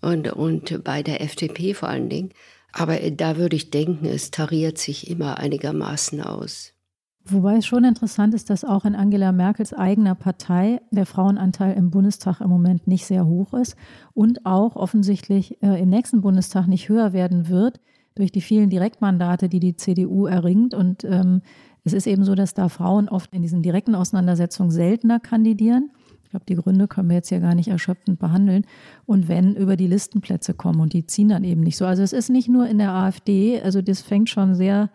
[0.03, 2.31] und, und bei der FDP vor allen Dingen.
[2.79, 6.75] Aber da würde ich denken, es tariert sich immer einigermaßen aus.
[7.25, 11.91] Wobei es schon interessant ist, dass auch in Angela Merkels eigener Partei der Frauenanteil im
[11.91, 13.77] Bundestag im Moment nicht sehr hoch ist
[14.12, 17.81] und auch offensichtlich äh, im nächsten Bundestag nicht höher werden wird
[18.15, 20.75] durch die vielen Direktmandate, die die CDU erringt.
[20.75, 21.41] Und ähm,
[21.83, 25.91] es ist eben so, dass da Frauen oft in diesen direkten Auseinandersetzungen seltener kandidieren.
[26.37, 28.66] Glaube, die Gründe können wir jetzt hier gar nicht erschöpfend behandeln.
[29.07, 31.87] Und wenn über die Listenplätze kommen und die ziehen dann eben nicht so.
[31.87, 34.90] Also es ist nicht nur in der AfD, also das fängt schon sehr,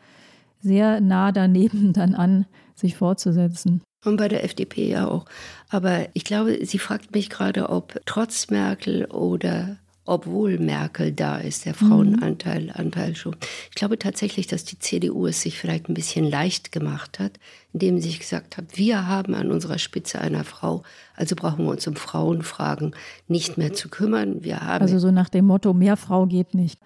[0.59, 3.81] sehr nah daneben dann an, sich fortzusetzen.
[4.05, 5.25] Und bei der FDP ja auch.
[5.69, 11.65] Aber ich glaube, sie fragt mich gerade, ob trotz Merkel oder obwohl Merkel da ist,
[11.65, 12.71] der Frauenanteil mhm.
[12.73, 13.35] Anteil schon.
[13.69, 17.39] Ich glaube tatsächlich, dass die CDU es sich vielleicht ein bisschen leicht gemacht hat,
[17.71, 20.83] indem sie sich gesagt hat, wir haben an unserer Spitze eine Frau,
[21.15, 22.95] also brauchen wir uns um Frauenfragen
[23.27, 24.43] nicht mehr zu kümmern.
[24.43, 26.79] Wir haben also so nach dem Motto, mehr Frau geht nicht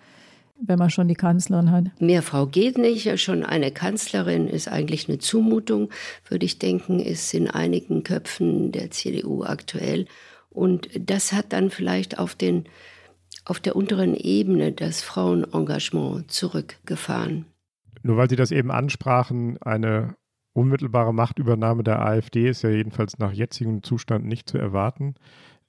[0.58, 1.86] wenn man schon die Kanzlerin hat.
[2.00, 3.20] Mehr Frau geht nicht.
[3.20, 5.90] Schon eine Kanzlerin ist eigentlich eine Zumutung,
[6.30, 10.06] würde ich denken, ist in einigen Köpfen der CDU aktuell.
[10.50, 12.66] Und das hat dann vielleicht auf den
[13.46, 17.46] auf der unteren Ebene das Frauenengagement zurückgefahren.
[18.04, 20.16] Nur weil Sie das eben ansprachen, eine
[20.54, 25.16] unmittelbare Machtübernahme der AfD ist ja jedenfalls nach jetzigem Zustand nicht zu erwarten.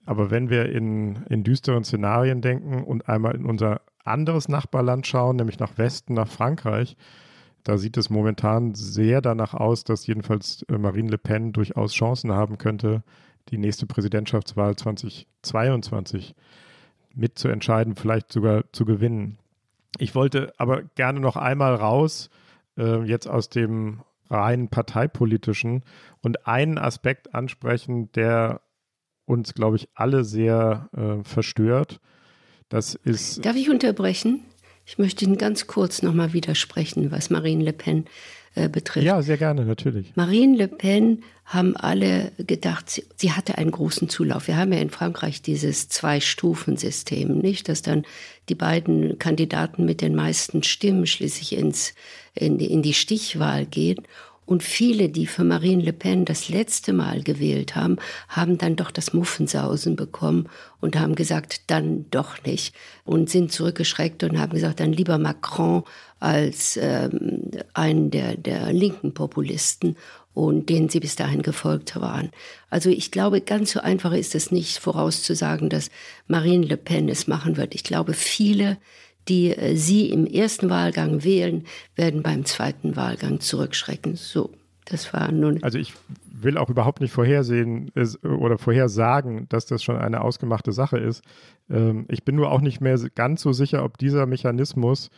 [0.04, 5.36] Aber wenn wir in, in düsteren Szenarien denken und einmal in unser anderes Nachbarland schauen,
[5.36, 6.96] nämlich nach Westen, nach Frankreich,
[7.64, 12.32] da sieht es momentan sehr danach aus, dass jedenfalls äh, Marine Le Pen durchaus Chancen
[12.32, 13.02] haben könnte,
[13.48, 16.36] die nächste Präsidentschaftswahl 2022
[17.16, 19.38] mitzuentscheiden, vielleicht sogar zu gewinnen.
[19.98, 22.30] Ich wollte aber gerne noch einmal raus,
[22.78, 25.82] äh, jetzt aus dem rein parteipolitischen
[26.20, 28.60] und einen Aspekt ansprechen, der
[29.24, 32.00] uns, glaube ich, alle sehr äh, verstört.
[32.68, 33.44] Das ist.
[33.44, 34.44] Darf ich unterbrechen?
[34.84, 38.06] Ich möchte Ihnen ganz kurz nochmal widersprechen, was Marine Le Pen
[38.56, 39.04] äh, betrifft.
[39.04, 40.12] Ja, sehr gerne, natürlich.
[40.16, 44.48] Marine Le Pen haben alle gedacht, sie, sie, hatte einen großen Zulauf.
[44.48, 47.68] Wir haben ja in Frankreich dieses Zwei-Stufen-System, nicht?
[47.68, 48.04] Dass dann
[48.48, 51.94] die beiden Kandidaten mit den meisten Stimmen schließlich ins,
[52.34, 53.98] in, in die Stichwahl gehen.
[54.46, 57.96] Und viele, die für Marine Le Pen das letzte Mal gewählt haben,
[58.28, 60.48] haben dann doch das Muffensausen bekommen
[60.80, 62.74] und haben gesagt, dann doch nicht.
[63.04, 65.82] Und sind zurückgeschreckt und haben gesagt, dann lieber Macron
[66.20, 69.96] als ähm, einen der, der linken Populisten
[70.34, 72.30] und denen sie bis dahin gefolgt waren.
[72.68, 75.90] Also ich glaube, ganz so einfach ist es nicht vorauszusagen, dass
[76.28, 77.74] Marine Le Pen es machen wird.
[77.74, 78.76] Ich glaube, viele
[79.28, 84.16] die äh, Sie im ersten Wahlgang wählen, werden beim zweiten Wahlgang zurückschrecken.
[84.16, 84.52] So,
[84.84, 85.62] das war nun.
[85.62, 85.94] Also ich
[86.30, 87.90] will auch überhaupt nicht vorhersehen
[88.22, 91.24] oder vorhersagen, dass das schon eine ausgemachte Sache ist.
[91.70, 95.10] Ähm, ich bin nur auch nicht mehr ganz so sicher, ob dieser Mechanismus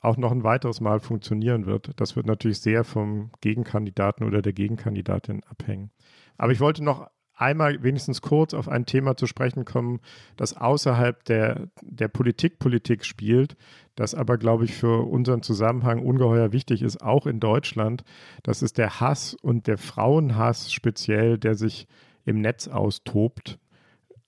[0.00, 1.90] auch noch ein weiteres Mal funktionieren wird.
[1.96, 5.90] Das wird natürlich sehr vom Gegenkandidaten oder der Gegenkandidatin abhängen.
[6.36, 10.00] Aber ich wollte noch einmal wenigstens kurz auf ein Thema zu sprechen kommen,
[10.36, 13.56] das außerhalb der, der Politik Politik spielt,
[13.94, 18.04] das aber, glaube ich, für unseren Zusammenhang ungeheuer wichtig ist, auch in Deutschland.
[18.42, 21.86] Das ist der Hass und der Frauenhass speziell, der sich
[22.24, 23.58] im Netz austobt.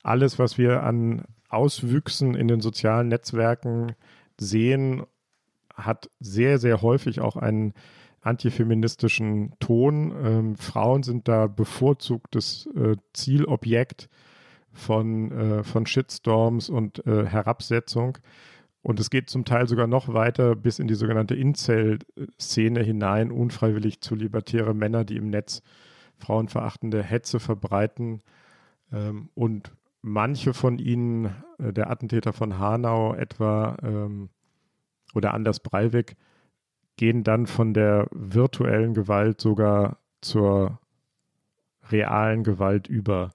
[0.03, 3.95] Alles, was wir an Auswüchsen in den sozialen Netzwerken
[4.38, 5.03] sehen,
[5.85, 7.74] hat sehr, sehr häufig auch einen
[8.22, 10.12] antifeministischen Ton.
[10.22, 14.09] Ähm, Frauen sind da bevorzugtes äh, Zielobjekt
[14.72, 18.18] von, äh, von Shitstorms und äh, Herabsetzung.
[18.83, 24.01] Und es geht zum Teil sogar noch weiter bis in die sogenannte Incel-Szene hinein, unfreiwillig
[24.01, 25.62] zu libertäre Männer, die im Netz
[26.18, 28.22] frauenverachtende Hetze verbreiten.
[28.93, 29.72] Ähm, und
[30.03, 31.26] manche von ihnen,
[31.59, 34.31] äh, der Attentäter von Hanau etwa ähm,
[35.14, 36.16] oder Anders Breivik,
[36.96, 40.78] gehen dann von der virtuellen Gewalt sogar zur
[41.90, 43.30] realen Gewalt über.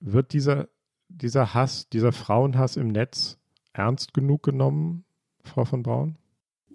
[0.00, 0.68] Wird dieser,
[1.08, 3.38] dieser Hass, dieser Frauenhass im Netz
[3.72, 5.04] ernst genug genommen,
[5.44, 6.16] Frau von Braun?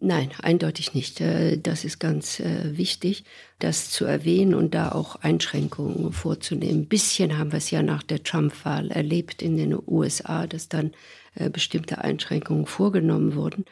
[0.02, 1.22] Nein, eindeutig nicht.
[1.22, 3.24] Äh, das ist ganz äh, wichtig,
[3.60, 6.82] das zu erwähnen und da auch Einschränkungen vorzunehmen.
[6.82, 10.92] Ein bisschen haben wir es ja nach der Trump-Wahl erlebt in den USA, dass dann
[11.36, 13.66] äh, bestimmte Einschränkungen vorgenommen wurden.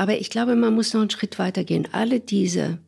[0.00, 1.86] Aber ich glaube, man muss noch einen Schritt weiter gehen.
[1.92, 2.78] Alle diese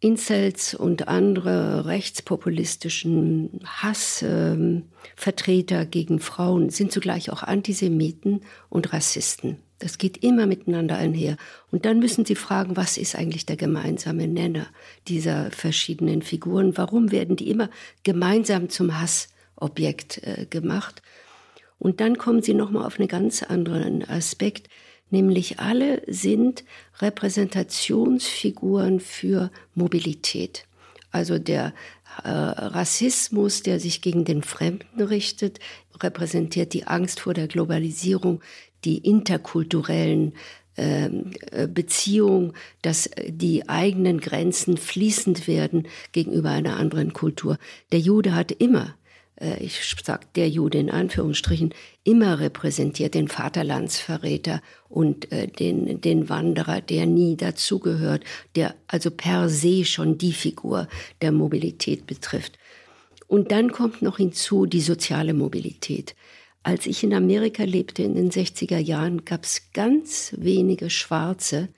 [0.00, 8.40] Incels und andere rechtspopulistischen Hassvertreter ähm, gegen Frauen sind zugleich auch Antisemiten
[8.70, 9.58] und Rassisten.
[9.80, 11.36] Das geht immer miteinander einher.
[11.70, 14.68] Und dann müssen Sie fragen, was ist eigentlich der gemeinsame Nenner
[15.08, 16.78] dieser verschiedenen Figuren?
[16.78, 17.68] Warum werden die immer
[18.02, 21.02] gemeinsam zum Hassobjekt äh, gemacht?
[21.78, 24.70] Und dann kommen Sie nochmal auf einen ganz anderen Aspekt,
[25.10, 26.64] nämlich alle sind
[27.00, 30.66] Repräsentationsfiguren für Mobilität.
[31.10, 31.72] Also der
[32.24, 35.60] äh, Rassismus, der sich gegen den Fremden richtet,
[36.02, 38.40] repräsentiert die Angst vor der Globalisierung,
[38.84, 40.34] die interkulturellen
[40.76, 42.52] ähm, äh, Beziehungen,
[42.82, 47.58] dass die eigenen Grenzen fließend werden gegenüber einer anderen Kultur.
[47.92, 48.94] Der Jude hat immer,
[49.60, 51.74] ich sage der Jude in Anführungsstrichen,
[52.04, 58.24] immer repräsentiert den Vaterlandsverräter und äh, den, den Wanderer, der nie dazugehört,
[58.54, 60.88] der also per se schon die Figur
[61.20, 62.58] der Mobilität betrifft.
[63.26, 66.14] Und dann kommt noch hinzu die soziale Mobilität.
[66.62, 71.68] Als ich in Amerika lebte in den 60er Jahren, gab es ganz wenige Schwarze,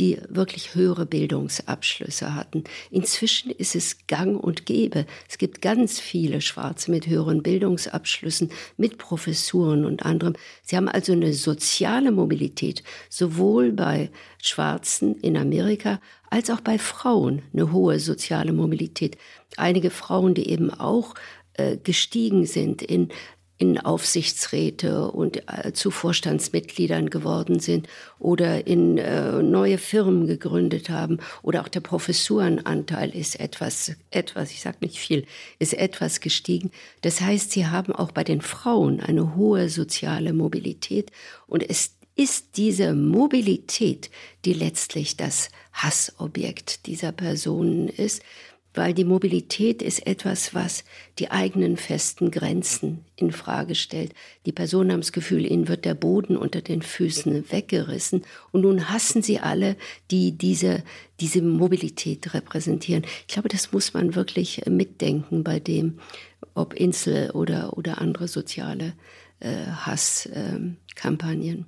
[0.00, 2.64] die wirklich höhere Bildungsabschlüsse hatten.
[2.90, 5.04] Inzwischen ist es gang und gäbe.
[5.28, 10.34] Es gibt ganz viele Schwarze mit höheren Bildungsabschlüssen, mit Professuren und anderem.
[10.62, 14.10] Sie haben also eine soziale Mobilität, sowohl bei
[14.42, 19.18] Schwarzen in Amerika als auch bei Frauen eine hohe soziale Mobilität.
[19.58, 21.14] Einige Frauen, die eben auch
[21.54, 23.10] äh, gestiegen sind in
[23.60, 27.88] in Aufsichtsräte und äh, zu Vorstandsmitgliedern geworden sind
[28.18, 34.62] oder in äh, neue Firmen gegründet haben oder auch der Professurenanteil ist etwas, etwas, ich
[34.62, 35.26] sage nicht viel,
[35.58, 36.70] ist etwas gestiegen.
[37.02, 41.12] Das heißt, sie haben auch bei den Frauen eine hohe soziale Mobilität
[41.46, 44.10] und es ist diese Mobilität,
[44.46, 48.22] die letztlich das Hassobjekt dieser Personen ist
[48.74, 50.84] weil die Mobilität ist etwas, was
[51.18, 54.14] die eigenen festen Grenzen in Frage stellt.
[54.46, 58.90] Die Personen haben das Gefühl, ihnen wird der Boden unter den Füßen weggerissen und nun
[58.90, 59.76] hassen sie alle,
[60.10, 60.82] die diese,
[61.18, 63.04] diese Mobilität repräsentieren.
[63.26, 65.98] Ich glaube, das muss man wirklich mitdenken bei dem,
[66.54, 68.92] ob Insel oder, oder andere soziale
[69.40, 71.66] äh, Hasskampagnen.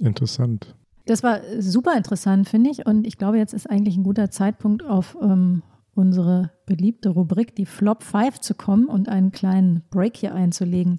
[0.00, 0.74] Äh, Interessant.
[1.06, 2.86] Das war super interessant, finde ich.
[2.86, 5.62] Und ich glaube, jetzt ist eigentlich ein guter Zeitpunkt, auf ähm,
[5.94, 10.98] unsere beliebte Rubrik, die Flop 5, zu kommen und einen kleinen Break hier einzulegen.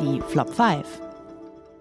[0.00, 1.00] Die Flop 5.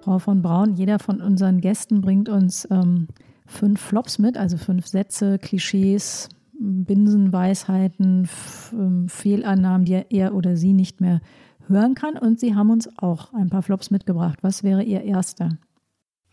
[0.01, 3.07] Frau von Braun, jeder von unseren Gästen bringt uns ähm,
[3.45, 6.27] fünf Flops mit, also fünf Sätze, Klischees,
[6.59, 8.27] Binsenweisheiten,
[8.73, 11.21] ähm, Fehlannahmen, die er oder sie nicht mehr
[11.67, 12.17] hören kann.
[12.17, 14.39] Und Sie haben uns auch ein paar Flops mitgebracht.
[14.41, 15.57] Was wäre Ihr erster?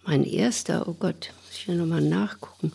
[0.04, 2.72] Mein erster, oh Gott, muss ich ja nochmal nachgucken.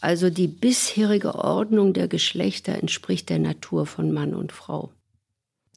[0.00, 4.90] Also die bisherige Ordnung der Geschlechter entspricht der Natur von Mann und Frau.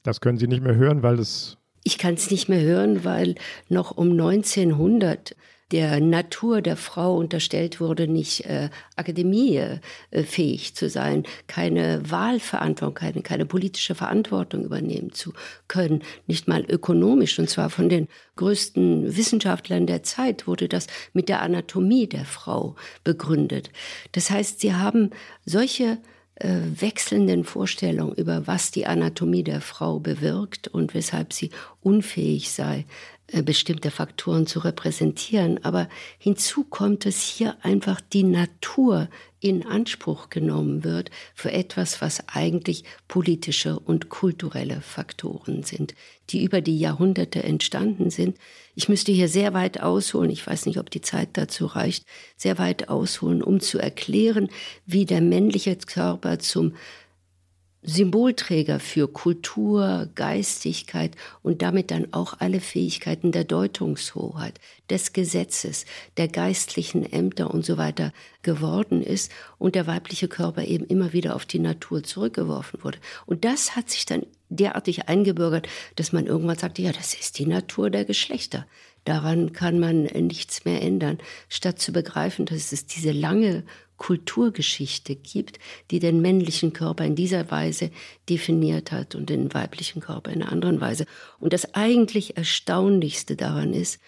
[0.02, 1.56] Das können Sie nicht mehr hören, weil es.
[1.84, 3.36] Ich kann es nicht mehr hören, weil
[3.68, 5.34] noch um 1900
[5.70, 13.44] der Natur der Frau unterstellt wurde, nicht äh, akademiefähig zu sein, keine Wahlverantwortung, keine, keine
[13.44, 15.34] politische Verantwortung übernehmen zu
[15.68, 17.38] können, nicht mal ökonomisch.
[17.38, 22.74] Und zwar von den größten Wissenschaftlern der Zeit wurde das mit der Anatomie der Frau
[23.04, 23.70] begründet.
[24.12, 25.10] Das heißt, sie haben
[25.44, 25.98] solche
[26.36, 31.50] äh, wechselnden Vorstellungen über was die Anatomie der Frau bewirkt und weshalb sie
[31.82, 32.86] unfähig sei,
[33.30, 35.62] bestimmte Faktoren zu repräsentieren.
[35.64, 39.08] Aber hinzu kommt, dass hier einfach die Natur
[39.40, 45.94] in Anspruch genommen wird für etwas, was eigentlich politische und kulturelle Faktoren sind,
[46.30, 48.36] die über die Jahrhunderte entstanden sind.
[48.74, 52.04] Ich müsste hier sehr weit ausholen, ich weiß nicht, ob die Zeit dazu reicht,
[52.36, 54.48] sehr weit ausholen, um zu erklären,
[54.86, 56.74] wie der männliche Körper zum
[57.82, 64.58] Symbolträger für Kultur, Geistigkeit und damit dann auch alle Fähigkeiten der Deutungshoheit,
[64.90, 68.12] des Gesetzes, der geistlichen Ämter und so weiter
[68.42, 72.98] geworden ist und der weibliche Körper eben immer wieder auf die Natur zurückgeworfen wurde.
[73.26, 77.46] Und das hat sich dann derartig eingebürgert, dass man irgendwann sagte, ja, das ist die
[77.46, 78.66] Natur der Geschlechter.
[79.04, 81.18] Daran kann man nichts mehr ändern,
[81.48, 83.64] statt zu begreifen, dass es diese lange
[83.98, 85.58] Kulturgeschichte gibt,
[85.90, 87.90] die den männlichen Körper in dieser Weise
[88.28, 91.04] definiert hat und den weiblichen Körper in einer anderen Weise.
[91.38, 94.00] Und das eigentlich Erstaunlichste daran ist,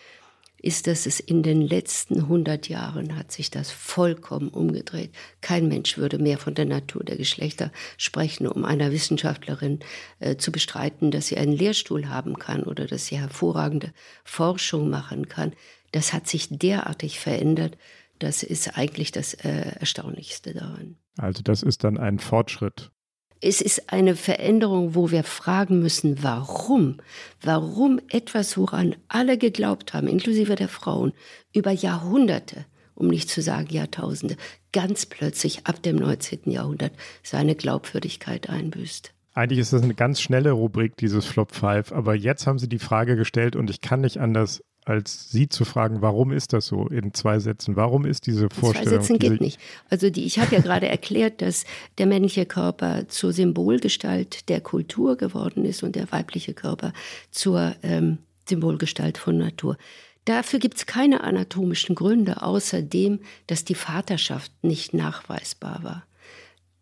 [0.62, 5.10] ist, dass es in den letzten 100 Jahren hat sich das vollkommen umgedreht.
[5.40, 9.80] Kein Mensch würde mehr von der Natur der Geschlechter sprechen, um einer Wissenschaftlerin
[10.18, 15.28] äh, zu bestreiten, dass sie einen Lehrstuhl haben kann oder dass sie hervorragende Forschung machen
[15.28, 15.52] kann.
[15.92, 17.76] Das hat sich derartig verändert.
[18.20, 20.96] Das ist eigentlich das äh, Erstaunlichste daran.
[21.18, 22.92] Also das ist dann ein Fortschritt
[23.40, 26.98] es ist eine Veränderung, wo wir fragen müssen, warum?
[27.42, 31.12] Warum etwas, woran alle geglaubt haben, inklusive der Frauen,
[31.54, 34.36] über Jahrhunderte, um nicht zu sagen Jahrtausende,
[34.72, 36.50] ganz plötzlich ab dem 19.
[36.50, 36.92] Jahrhundert
[37.22, 39.14] seine Glaubwürdigkeit einbüßt.
[39.32, 42.78] Eigentlich ist das eine ganz schnelle Rubrik, dieses Flop 5, aber jetzt haben Sie die
[42.78, 46.86] Frage gestellt und ich kann nicht anders als Sie zu fragen, warum ist das so
[46.86, 47.76] in zwei Sätzen?
[47.76, 48.94] Warum ist diese Vorstellung?
[48.94, 49.60] In zwei Sätzen geht nicht.
[49.88, 51.64] Also die, ich habe ja gerade erklärt, dass
[51.98, 56.92] der männliche Körper zur Symbolgestalt der Kultur geworden ist und der weibliche Körper
[57.30, 58.18] zur ähm,
[58.48, 59.76] Symbolgestalt von Natur.
[60.24, 66.04] Dafür gibt es keine anatomischen Gründe, außer dem, dass die Vaterschaft nicht nachweisbar war.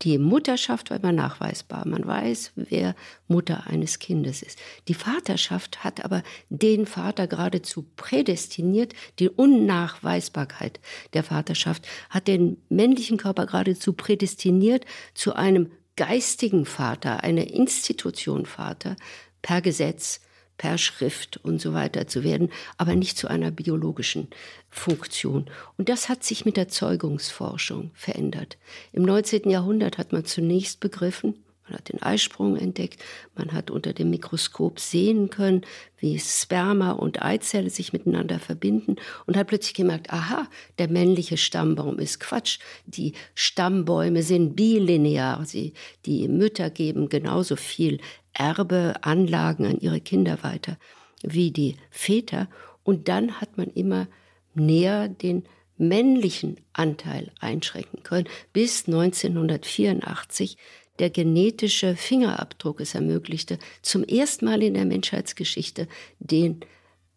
[0.02, 1.86] Die Mutterschaft war immer nachweisbar.
[1.86, 2.94] Man weiß, wer
[3.26, 4.58] Mutter eines Kindes ist.
[4.86, 8.94] Die Vaterschaft hat aber den Vater geradezu prädestiniert.
[9.18, 10.78] Die Unnachweisbarkeit
[11.14, 14.84] der Vaterschaft hat den männlichen Körper geradezu prädestiniert
[15.14, 18.94] zu einem geistigen Vater, einer Institution Vater
[19.42, 20.20] per Gesetz,
[20.58, 24.28] per Schrift und so weiter zu werden, aber nicht zu einer biologischen
[24.68, 25.46] Funktion.
[25.78, 28.58] Und das hat sich mit der Zeugungsforschung verändert.
[28.92, 29.48] Im 19.
[29.48, 31.34] Jahrhundert hat man zunächst begriffen,
[31.68, 33.02] man hat den Eisprung entdeckt,
[33.36, 35.62] man hat unter dem Mikroskop sehen können,
[35.98, 38.96] wie Sperma und Eizelle sich miteinander verbinden
[39.26, 40.48] und hat plötzlich gemerkt, aha,
[40.78, 42.58] der männliche Stammbaum ist Quatsch.
[42.86, 45.44] Die Stammbäume sind bilinear.
[45.44, 45.74] Sie,
[46.06, 48.00] die Mütter geben genauso viel
[48.38, 50.78] Erbeanlagen an ihre Kinder weiter
[51.22, 52.48] wie die Väter.
[52.84, 54.06] Und dann hat man immer
[54.54, 55.44] näher den
[55.76, 60.56] männlichen Anteil einschränken können, bis 1984
[60.98, 65.86] der genetische Fingerabdruck es ermöglichte, zum ersten Mal in der Menschheitsgeschichte
[66.18, 66.60] den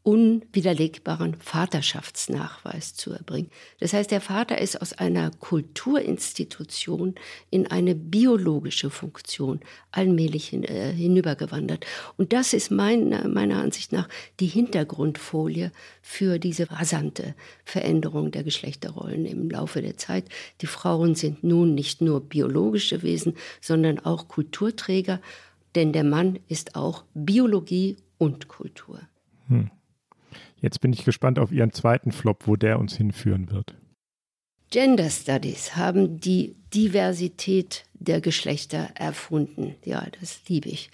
[0.04, 3.52] unwiderlegbaren Vaterschaftsnachweis zu erbringen.
[3.80, 7.16] Das heißt, der Vater ist aus einer Kulturinstitution
[7.52, 9.60] in eine biologische Funktion
[9.92, 11.86] allmählich hin, äh, hinübergewandert.
[12.18, 15.72] Und das ist mein, meiner Ansicht nach die Hintergrundfolie
[16.02, 20.26] für diese rasante Veränderung der Geschlechterrollen im Laufe der Zeit.
[20.62, 25.22] Die Frauen sind nun nicht nur biologische Wesen, sondern auch Kulturträger,
[25.76, 29.02] denn der Mann ist auch Biologie und Kultur.
[29.48, 29.70] Hm.
[30.62, 33.76] Jetzt bin ich gespannt auf Ihren zweiten Flop, wo der uns hinführen wird.
[34.70, 39.76] Gender Studies haben die Diversität der Geschlechter erfunden.
[39.84, 40.90] Ja, das liebe ich.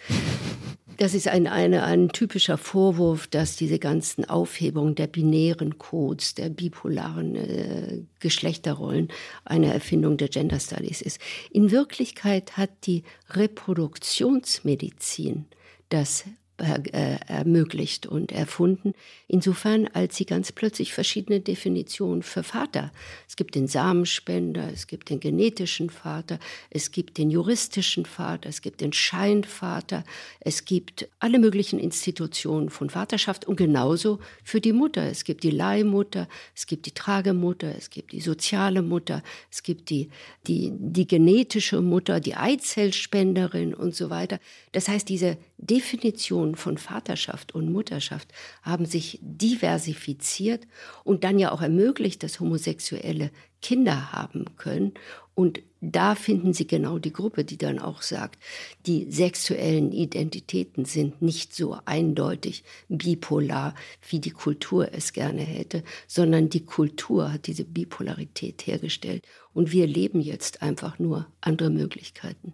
[0.97, 6.49] Das ist ein, eine, ein typischer Vorwurf, dass diese ganzen Aufhebungen der binären Codes, der
[6.49, 9.09] bipolaren äh, Geschlechterrollen
[9.45, 11.22] eine Erfindung der Gender Studies ist.
[11.51, 15.45] In Wirklichkeit hat die Reproduktionsmedizin
[15.89, 16.26] das
[16.58, 18.93] ermöglicht und erfunden,
[19.28, 22.91] insofern als sie ganz plötzlich verschiedene Definitionen für Vater.
[23.28, 26.39] Es gibt den Samenspender, es gibt den genetischen Vater,
[26.72, 30.03] es gibt den juristischen Vater, es gibt den Scheinvater,
[30.39, 35.03] es gibt alle möglichen Institutionen von Vaterschaft und genauso für die Mutter.
[35.03, 39.91] Es gibt die Leihmutter, es gibt die Tragemutter, es gibt die soziale Mutter, es gibt
[39.91, 40.10] die,
[40.47, 44.39] die, die genetische Mutter, die Eizellspenderin und so weiter.
[44.72, 48.32] Das heißt, diese Definitionen von Vaterschaft und Mutterschaft
[48.62, 50.68] haben sich diversifiziert
[51.03, 53.32] und dann ja auch ermöglicht, dass Homosexuelle
[53.62, 54.93] Kinder haben können.
[55.34, 58.39] Und da finden Sie genau die Gruppe, die dann auch sagt,
[58.86, 63.76] die sexuellen Identitäten sind nicht so eindeutig bipolar,
[64.10, 69.28] wie die Kultur es gerne hätte, sondern die Kultur hat diese Bipolarität hergestellt.
[69.53, 72.53] Und wir leben jetzt einfach nur andere Möglichkeiten.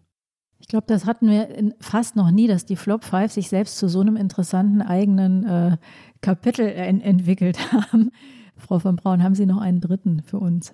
[0.63, 3.89] Ich glaube, das hatten wir fast noch nie, dass die Flop 5 sich selbst zu
[3.89, 5.77] so einem interessanten eigenen äh,
[6.21, 8.11] Kapitel en entwickelt haben.
[8.57, 10.73] Frau von Braun, haben Sie noch einen dritten für uns?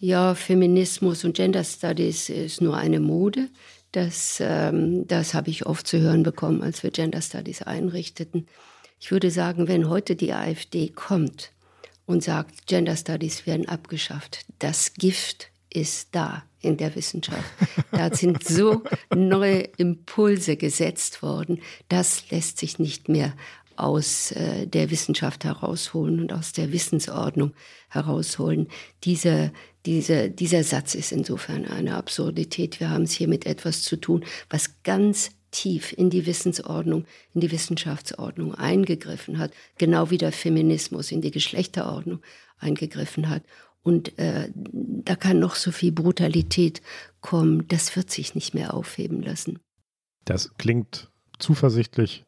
[0.00, 3.48] Ja, Feminismus und Gender Studies ist nur eine Mode,
[3.92, 8.48] Das, ähm, das habe ich oft zu hören bekommen, als wir Gender Studies einrichteten.
[8.98, 11.52] Ich würde sagen, wenn heute die AfD kommt
[12.06, 17.44] und sagt, Gender Studies werden abgeschafft, das Gift ist da in der Wissenschaft.
[17.90, 18.82] Da sind so
[19.14, 21.60] neue Impulse gesetzt worden.
[21.88, 23.34] Das lässt sich nicht mehr
[23.76, 27.52] aus äh, der Wissenschaft herausholen und aus der Wissensordnung
[27.88, 28.68] herausholen.
[29.04, 29.52] Diese,
[29.86, 32.80] diese, dieser Satz ist insofern eine Absurdität.
[32.80, 37.04] Wir haben es hier mit etwas zu tun, was ganz tief in die Wissensordnung,
[37.34, 42.20] in die Wissenschaftsordnung eingegriffen hat, genau wie der Feminismus in die Geschlechterordnung
[42.58, 43.42] eingegriffen hat.
[43.82, 46.82] Und äh, da kann noch so viel Brutalität
[47.20, 49.58] kommen, das wird sich nicht mehr aufheben lassen.
[50.24, 52.24] Das klingt zuversichtlich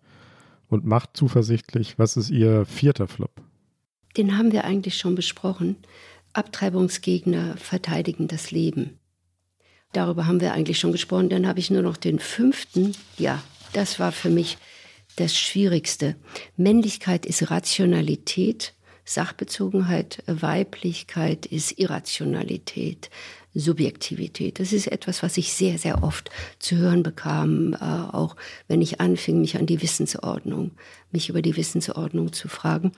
[0.69, 1.99] und macht zuversichtlich.
[1.99, 3.41] Was ist Ihr vierter Flop?
[4.17, 5.77] Den haben wir eigentlich schon besprochen.
[6.33, 8.99] Abtreibungsgegner verteidigen das Leben.
[9.93, 11.29] Darüber haben wir eigentlich schon gesprochen.
[11.29, 12.93] Dann habe ich nur noch den fünften.
[13.17, 13.43] Ja,
[13.73, 14.59] das war für mich
[15.17, 16.17] das Schwierigste.
[16.57, 18.75] Männlichkeit ist Rationalität,
[19.05, 23.11] Sachbezogenheit, Weiblichkeit ist Irrationalität,
[23.55, 24.59] Subjektivität.
[24.59, 28.37] Das ist etwas, was ich sehr, sehr oft zu hören bekam, äh, auch
[28.67, 30.73] wenn ich anfing, mich an die Wissensordnung,
[31.13, 32.93] mich über die Wissensordnung zu fragen.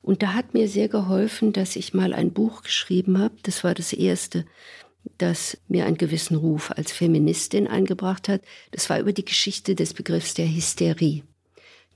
[0.00, 3.34] Und da hat mir sehr geholfen, dass ich mal ein Buch geschrieben habe.
[3.42, 4.46] Das war das erste,
[5.18, 8.42] das mir einen gewissen Ruf als Feministin eingebracht hat.
[8.70, 11.24] Das war über die Geschichte des Begriffs der Hysterie.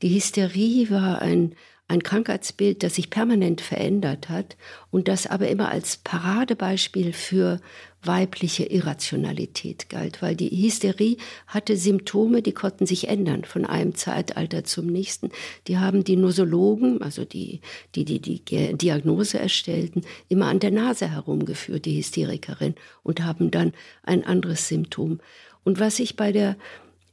[0.02, 1.54] Die Hysterie war ein
[1.88, 4.56] ein Krankheitsbild, das sich permanent verändert hat
[4.90, 7.60] und das aber immer als Paradebeispiel für
[8.04, 14.64] weibliche Irrationalität galt, weil die Hysterie hatte Symptome, die konnten sich ändern von einem Zeitalter
[14.64, 15.30] zum nächsten.
[15.68, 17.60] Die haben die Nosologen, also die,
[17.94, 23.72] die, die die Diagnose erstellten, immer an der Nase herumgeführt, die Hysterikerin, und haben dann
[24.02, 25.20] ein anderes Symptom.
[25.64, 26.56] Und was ich bei der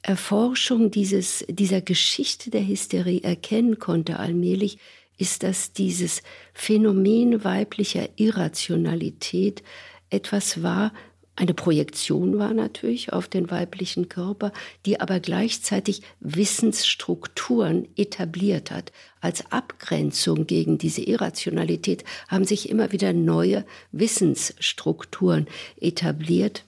[0.01, 4.79] Erforschung dieses, dieser Geschichte der Hysterie erkennen konnte allmählich,
[5.17, 6.23] ist, dass dieses
[6.53, 9.63] Phänomen weiblicher Irrationalität
[10.09, 10.93] etwas war,
[11.39, 14.51] eine Projektion war natürlich auf den weiblichen Körper,
[14.85, 18.91] die aber gleichzeitig Wissensstrukturen etabliert hat.
[19.21, 25.47] Als Abgrenzung gegen diese Irrationalität haben sich immer wieder neue Wissensstrukturen
[25.79, 26.65] etabliert,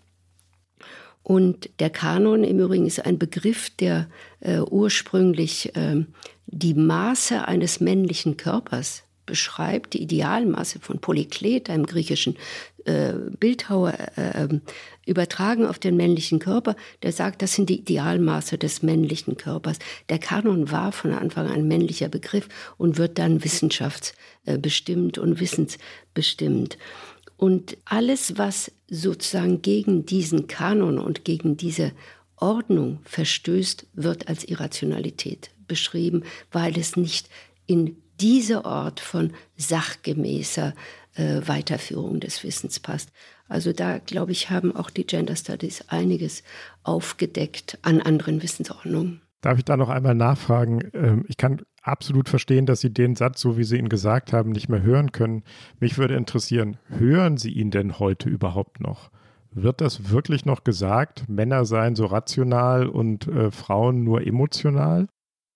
[1.23, 4.07] und der Kanon im Übrigen ist ein Begriff, der
[4.39, 6.03] äh, ursprünglich äh,
[6.47, 12.37] die Maße eines männlichen Körpers beschreibt, die Idealmaße von Polyklet, einem griechischen
[12.85, 14.61] äh, Bildhauer, äh, ähm,
[15.05, 16.75] übertragen auf den männlichen Körper.
[17.03, 19.77] Der sagt, das sind die Idealmaße des männlichen Körpers.
[20.09, 22.47] Der Kanon war von Anfang an ein männlicher Begriff
[22.77, 26.77] und wird dann wissenschaftsbestimmt und wissensbestimmt.
[27.41, 31.91] Und alles, was sozusagen gegen diesen Kanon und gegen diese
[32.35, 36.21] Ordnung verstößt, wird als Irrationalität beschrieben,
[36.51, 37.29] weil es nicht
[37.65, 40.75] in diese Ort von sachgemäßer
[41.15, 43.09] äh, Weiterführung des Wissens passt.
[43.47, 46.43] Also da, glaube ich, haben auch die Gender Studies einiges
[46.83, 49.19] aufgedeckt an anderen Wissensordnungen.
[49.41, 50.91] Darf ich da noch einmal nachfragen?
[50.93, 54.51] Ähm, ich kann absolut verstehen, dass Sie den Satz, so wie Sie ihn gesagt haben,
[54.51, 55.43] nicht mehr hören können.
[55.79, 59.11] Mich würde interessieren, hören Sie ihn denn heute überhaupt noch?
[59.51, 61.27] Wird das wirklich noch gesagt?
[61.27, 65.07] Männer seien so rational und äh, Frauen nur emotional?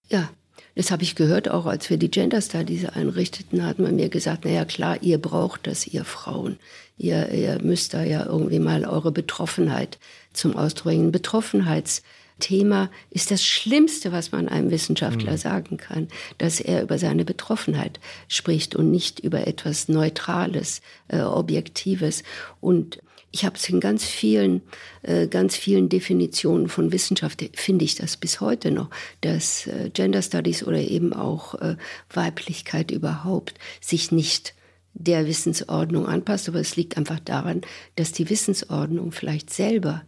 [0.10, 0.30] Ja,
[0.76, 4.44] das habe ich gehört, auch als wir die Gender Studies einrichteten, hat man mir gesagt,
[4.44, 6.58] naja klar, ihr braucht das, ihr Frauen.
[6.98, 9.98] Ihr, ihr müsst da ja irgendwie mal eure Betroffenheit
[10.34, 11.14] zum Ausdruck bringen.
[11.14, 12.02] Betroffenheits-
[12.40, 15.38] Thema ist das Schlimmste, was man einem Wissenschaftler mhm.
[15.38, 16.08] sagen kann,
[16.38, 22.24] dass er über seine Betroffenheit spricht und nicht über etwas Neutrales, äh, Objektives.
[22.60, 23.00] Und
[23.32, 24.62] ich habe es in ganz vielen,
[25.02, 28.90] äh, ganz vielen Definitionen von Wissenschaft, finde ich das bis heute noch,
[29.22, 31.76] dass äh, Gender Studies oder eben auch äh,
[32.10, 34.56] Weiblichkeit überhaupt sich nicht
[34.94, 36.48] der Wissensordnung anpasst.
[36.48, 37.62] Aber es liegt einfach daran,
[37.98, 40.04] dass die Wissensordnung vielleicht selber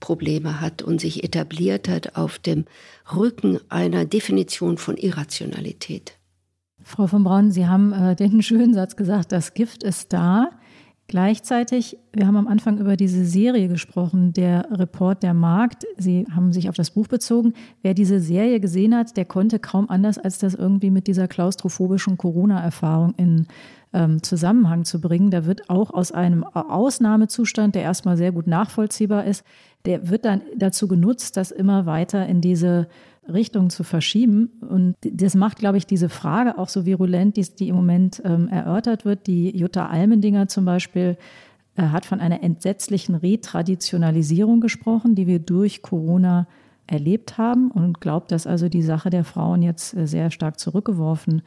[0.00, 2.64] Probleme hat und sich etabliert hat auf dem
[3.14, 6.14] Rücken einer Definition von Irrationalität.
[6.82, 10.50] Frau von Braun, Sie haben äh, den schönen Satz gesagt, das Gift ist da.
[11.10, 15.84] Gleichzeitig, wir haben am Anfang über diese Serie gesprochen, der Report der Markt.
[15.96, 17.54] Sie haben sich auf das Buch bezogen.
[17.82, 22.16] Wer diese Serie gesehen hat, der konnte kaum anders, als das irgendwie mit dieser klaustrophobischen
[22.16, 23.48] Corona-Erfahrung in
[23.92, 25.32] ähm, Zusammenhang zu bringen.
[25.32, 29.44] Da wird auch aus einem Ausnahmezustand, der erstmal sehr gut nachvollziehbar ist,
[29.86, 32.88] der wird dann dazu genutzt, das immer weiter in diese
[33.32, 34.50] Richtung zu verschieben.
[34.68, 38.48] Und das macht, glaube ich, diese Frage auch so virulent, die, die im Moment ähm,
[38.48, 41.16] erörtert wird, die Jutta Almendinger zum Beispiel
[41.76, 46.46] Er hat von einer entsetzlichen Retraditionalisierung gesprochen, die wir durch Corona
[46.86, 51.42] erlebt haben und glaubt, dass also die Sache der Frauen jetzt äh, sehr stark zurückgeworfen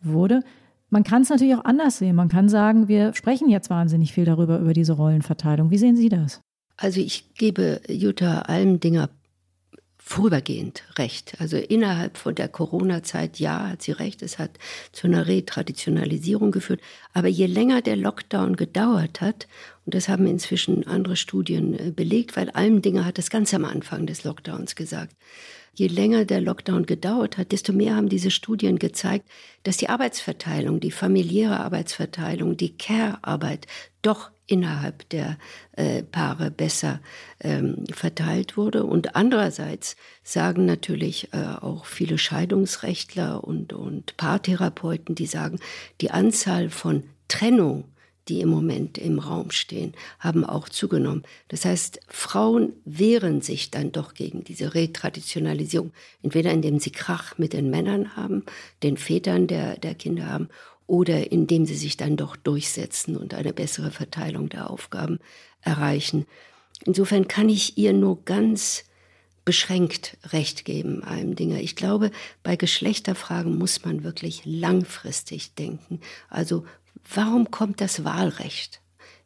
[0.00, 0.42] wurde.
[0.90, 2.16] Man kann es natürlich auch anders sehen.
[2.16, 5.70] Man kann sagen, wir sprechen jetzt wahnsinnig viel darüber, über diese Rollenverteilung.
[5.70, 6.40] Wie sehen Sie das?
[6.78, 9.10] Also ich gebe Jutta Almdinger
[9.98, 11.34] vorübergehend recht.
[11.38, 14.52] Also innerhalb von der Corona-Zeit, ja, hat sie recht, es hat
[14.92, 16.80] zu einer Retraditionalisierung geführt.
[17.12, 19.48] Aber je länger der Lockdown gedauert hat,
[19.84, 24.06] und das haben inzwischen andere Studien äh, belegt, weil Almdinger hat das ganz am Anfang
[24.06, 25.14] des Lockdowns gesagt,
[25.74, 29.28] je länger der Lockdown gedauert hat, desto mehr haben diese Studien gezeigt,
[29.64, 33.66] dass die Arbeitsverteilung, die familiäre Arbeitsverteilung, die Care-Arbeit
[34.00, 35.38] doch innerhalb der
[35.72, 37.00] äh, Paare besser
[37.40, 38.84] ähm, verteilt wurde.
[38.84, 39.94] Und andererseits
[40.24, 45.60] sagen natürlich äh, auch viele Scheidungsrechtler und, und Paartherapeuten, die sagen,
[46.00, 47.84] die Anzahl von Trennung
[48.28, 51.22] die im Moment im Raum stehen, haben auch zugenommen.
[51.48, 55.92] Das heißt, Frauen wehren sich dann doch gegen diese Retraditionalisierung,
[56.22, 58.44] entweder indem sie Krach mit den Männern haben,
[58.82, 60.48] den Vätern der, der Kinder haben,
[60.88, 65.20] oder indem sie sich dann doch durchsetzen und eine bessere Verteilung der Aufgaben
[65.60, 66.26] erreichen.
[66.84, 68.84] Insofern kann ich ihr nur ganz
[69.44, 71.62] beschränkt Recht geben, einem Dinge.
[71.62, 72.10] Ich glaube,
[72.42, 76.00] bei Geschlechterfragen muss man wirklich langfristig denken.
[76.28, 76.64] Also
[77.14, 78.80] Warum kommt das Wahlrecht?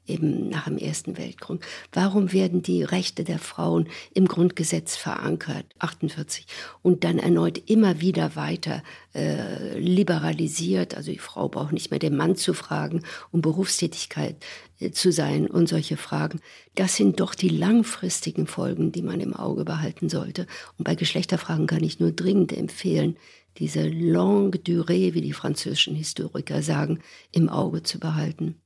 [0.06, 1.64] Eben nach dem Ersten Weltkrieg.
[1.92, 6.46] Warum werden die Rechte der Frauen im Grundgesetz verankert, 48,
[6.82, 8.82] und dann erneut immer wieder weiter
[9.14, 10.96] äh, liberalisiert?
[10.96, 14.36] Also die Frau braucht nicht mehr den Mann zu fragen, um Berufstätigkeit
[14.80, 16.40] äh, zu sein und solche Fragen.
[16.74, 20.46] Das sind doch die langfristigen Folgen, die man im Auge behalten sollte.
[20.78, 23.16] Und bei Geschlechterfragen kann ich nur dringend empfehlen,
[23.58, 27.00] diese longue durée, wie die französischen Historiker sagen,
[27.32, 28.61] im Auge zu behalten.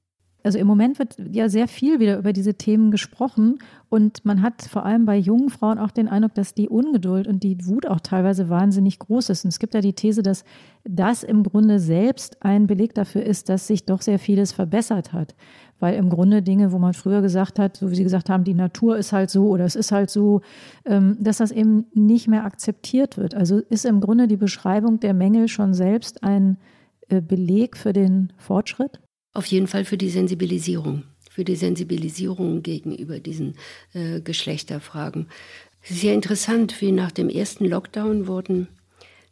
[0.46, 4.62] Also im Moment wird ja sehr viel wieder über diese Themen gesprochen und man hat
[4.62, 7.98] vor allem bei jungen Frauen auch den Eindruck, dass die Ungeduld und die Wut auch
[7.98, 9.44] teilweise wahnsinnig groß ist.
[9.44, 10.44] Und es gibt ja die These, dass
[10.84, 15.34] das im Grunde selbst ein Beleg dafür ist, dass sich doch sehr vieles verbessert hat
[15.78, 18.54] weil im Grunde Dinge, wo man früher gesagt hat, so wie Sie gesagt haben, die
[18.54, 20.40] Natur ist halt so oder es ist halt so,
[20.86, 23.34] ähm, dass das eben nicht mehr akzeptiert wird.
[23.34, 26.56] Also ist im Grunde die Beschreibung der Mängel schon selbst ein
[27.08, 29.00] äh, Beleg für den Fortschritt?
[29.36, 33.56] Auf jeden Fall für die Sensibilisierung, für die Sensibilisierung gegenüber diesen
[33.92, 35.28] äh, Geschlechterfragen.
[35.82, 38.68] Es ist sehr interessant, wie nach dem ersten Lockdown wurden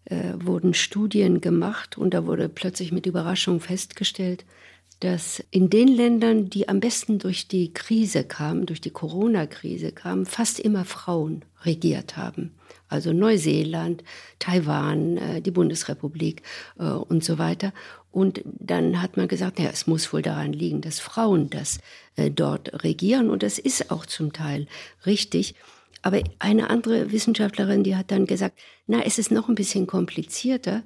[0.05, 4.45] äh, wurden Studien gemacht und da wurde plötzlich mit Überraschung festgestellt,
[5.01, 10.27] dass in den Ländern, die am besten durch die Krise kamen, durch die Corona-Krise kamen,
[10.27, 12.55] fast immer Frauen regiert haben.
[12.89, 14.05] Also Neuseeland,
[14.39, 16.43] Taiwan, äh, die Bundesrepublik
[16.79, 17.73] äh, und so weiter.
[18.11, 21.79] Und dann hat man gesagt, ja, es muss wohl daran liegen, dass Frauen das
[22.17, 23.31] äh, dort regieren.
[23.31, 24.67] Und das ist auch zum Teil
[25.05, 25.55] richtig.
[26.03, 30.83] Aber eine andere Wissenschaftlerin, die hat dann gesagt, na, es ist noch ein bisschen komplizierter.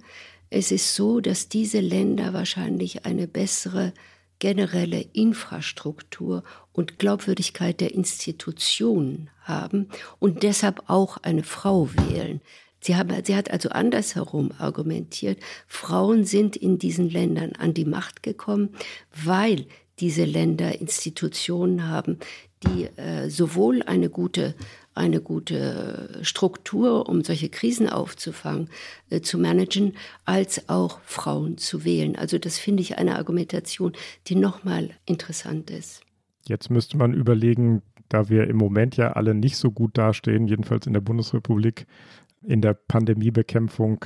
[0.48, 3.92] Es ist so, dass diese Länder wahrscheinlich eine bessere
[4.38, 12.40] generelle Infrastruktur und Glaubwürdigkeit der Institutionen haben und deshalb auch eine Frau wählen.
[12.80, 18.22] Sie, haben, sie hat also andersherum argumentiert, Frauen sind in diesen Ländern an die Macht
[18.22, 18.70] gekommen,
[19.24, 19.66] weil
[19.98, 22.18] diese Länder Institutionen haben,
[22.62, 24.54] die äh, sowohl eine gute
[24.98, 28.68] eine gute Struktur, um solche Krisen aufzufangen,
[29.10, 29.94] äh, zu managen,
[30.24, 32.16] als auch Frauen zu wählen.
[32.16, 33.92] Also das finde ich eine Argumentation,
[34.26, 36.02] die nochmal interessant ist.
[36.46, 40.86] Jetzt müsste man überlegen, da wir im Moment ja alle nicht so gut dastehen, jedenfalls
[40.86, 41.86] in der Bundesrepublik,
[42.42, 44.04] in der Pandemiebekämpfung,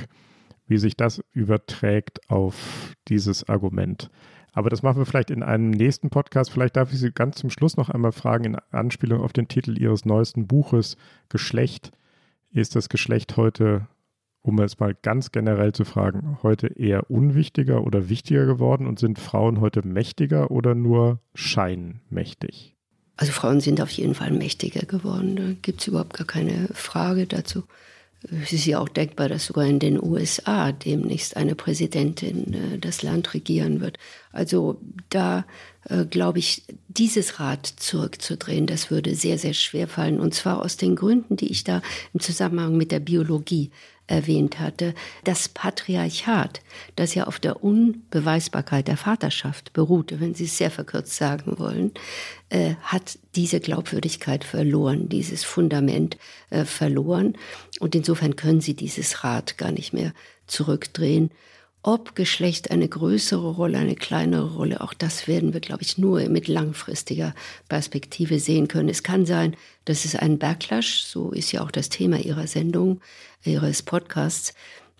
[0.67, 4.11] wie sich das überträgt auf dieses Argument.
[4.53, 6.51] Aber das machen wir vielleicht in einem nächsten Podcast.
[6.51, 9.79] Vielleicht darf ich Sie ganz zum Schluss noch einmal fragen, in Anspielung auf den Titel
[9.79, 10.97] Ihres neuesten Buches,
[11.31, 11.91] Geschlecht.
[12.51, 13.89] Ist das Geschlecht heute,
[14.43, 19.19] um es mal ganz generell zu fragen, heute eher unwichtiger oder wichtiger geworden und sind
[19.19, 22.77] Frauen heute mächtiger oder nur scheinmächtig?
[23.17, 25.37] Also Frauen sind auf jeden Fall mächtiger geworden.
[25.37, 27.65] Da gibt es überhaupt gar keine Frage dazu.
[28.43, 33.03] Es ist ja auch denkbar, dass sogar in den USA demnächst eine Präsidentin äh, das
[33.03, 33.99] Land regieren wird.
[34.33, 35.45] Also da
[35.89, 36.63] äh, glaube ich,
[36.97, 40.21] dieses Rad zurückzudrehen, das würde sehr, sehr schwer fallen.
[40.21, 41.83] Und zwar aus den Gründen, die ich da
[42.13, 43.71] im Zusammenhang mit der Biologie
[44.07, 46.61] erwähnt hatte, das Patriarchat,
[46.97, 51.93] das ja auf der Unbeweisbarkeit der Vaterschaft beruhte, wenn Sie es sehr verkürzt sagen wollen,
[52.51, 56.19] äh, hat diese Glaubwürdigkeit verloren, dieses Fundament
[56.51, 57.39] äh, verloren.
[57.81, 60.13] Und insofern können Sie dieses Rad gar nicht mehr
[60.47, 61.31] zurückdrehen.
[61.85, 66.21] Ob Geschlecht eine größere Rolle, eine kleinere Rolle, auch das werden wir, glaube ich, nur
[66.29, 67.35] mit langfristiger
[67.69, 68.89] Perspektive sehen können.
[68.89, 73.01] Es kann sein, dass es einen Backlash, so ist ja auch das Thema Ihrer Sendung,
[73.43, 74.55] Ihres Podcasts,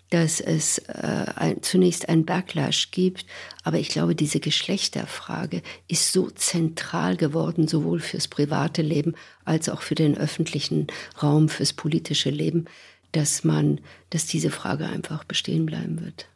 [0.09, 3.27] dass es äh, ein, zunächst einen Backlash gibt.
[3.63, 9.15] Aber ich glaube, diese Geschlechterfrage ist so zentral geworden, sowohl fürs private Leben
[9.45, 10.87] als auch für den öffentlichen
[11.21, 12.65] Raum, fürs politische Leben,
[13.13, 13.79] dass man,
[14.09, 16.27] dass diese Frage einfach bestehen bleiben wird.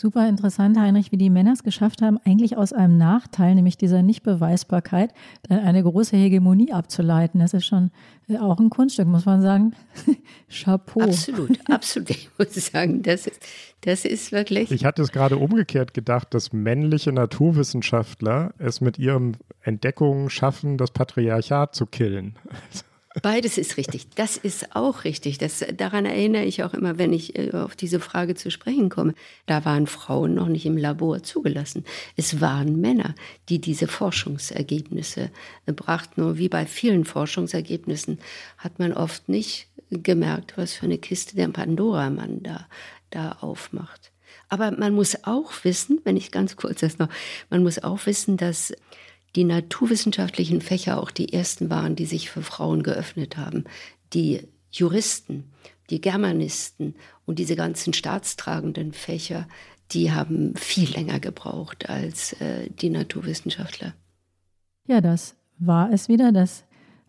[0.00, 4.00] Super interessant, Heinrich, wie die Männer es geschafft haben, eigentlich aus einem Nachteil, nämlich dieser
[4.00, 5.12] Nichtbeweisbarkeit,
[5.48, 7.40] eine große Hegemonie abzuleiten.
[7.40, 7.90] Das ist schon
[8.28, 9.72] äh, auch ein Kunststück, muss man sagen.
[10.48, 11.00] Chapeau.
[11.00, 12.10] Absolut, absolut.
[12.10, 13.44] Ich muss sagen, das ist,
[13.80, 14.70] das ist wirklich.
[14.70, 20.92] Ich hatte es gerade umgekehrt gedacht, dass männliche Naturwissenschaftler es mit ihren Entdeckungen schaffen, das
[20.92, 22.36] Patriarchat zu killen.
[23.22, 24.08] Beides ist richtig.
[24.14, 25.38] Das ist auch richtig.
[25.38, 29.14] Das, daran erinnere ich auch immer, wenn ich äh, auf diese Frage zu sprechen komme.
[29.46, 31.84] Da waren Frauen noch nicht im Labor zugelassen.
[32.16, 33.14] Es waren Männer,
[33.48, 35.30] die diese Forschungsergebnisse
[35.66, 36.22] brachten.
[36.22, 38.18] Und wie bei vielen Forschungsergebnissen
[38.58, 42.66] hat man oft nicht gemerkt, was für eine Kiste der Pandora man da,
[43.10, 44.12] da aufmacht.
[44.48, 47.08] Aber man muss auch wissen, wenn ich ganz kurz das noch,
[47.50, 48.72] man muss auch wissen, dass
[49.38, 53.62] die naturwissenschaftlichen Fächer auch die ersten waren, die sich für Frauen geöffnet haben.
[54.12, 54.40] Die
[54.72, 55.44] Juristen,
[55.90, 59.46] die Germanisten und diese ganzen staatstragenden Fächer,
[59.92, 63.94] die haben viel länger gebraucht als äh, die Naturwissenschaftler.
[64.88, 66.32] Ja, das war es wieder.
[66.32, 66.64] Das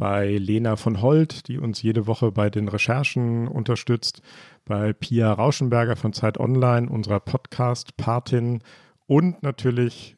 [0.00, 4.22] bei Lena von Holt, die uns jede Woche bei den Recherchen unterstützt,
[4.64, 8.62] bei Pia Rauschenberger von Zeit Online, unserer Podcast-Patin
[9.06, 10.16] und natürlich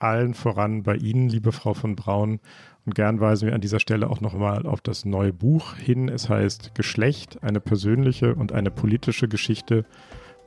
[0.00, 2.40] allen voran bei Ihnen, liebe Frau von Braun.
[2.84, 6.08] Und gern weisen wir an dieser Stelle auch nochmal auf das neue Buch hin.
[6.08, 9.84] Es heißt Geschlecht, eine persönliche und eine politische Geschichte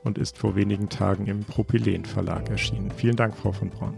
[0.04, 2.90] und ist vor wenigen Tagen im Propylen Verlag erschienen.
[2.90, 3.94] Vielen Dank, Frau von Braun.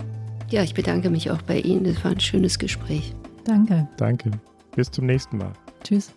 [0.51, 1.83] Ja, ich bedanke mich auch bei Ihnen.
[1.83, 3.13] Das war ein schönes Gespräch.
[3.45, 3.89] Danke.
[3.97, 4.31] Danke.
[4.75, 5.53] Bis zum nächsten Mal.
[5.85, 6.13] Tschüss.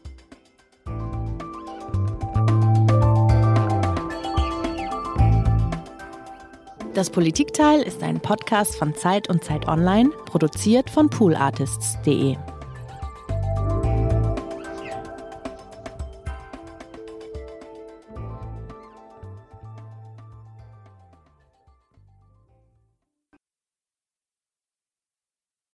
[6.93, 12.37] Das Politikteil ist ein Podcast von Zeit und Zeit Online, produziert von poolartists.de.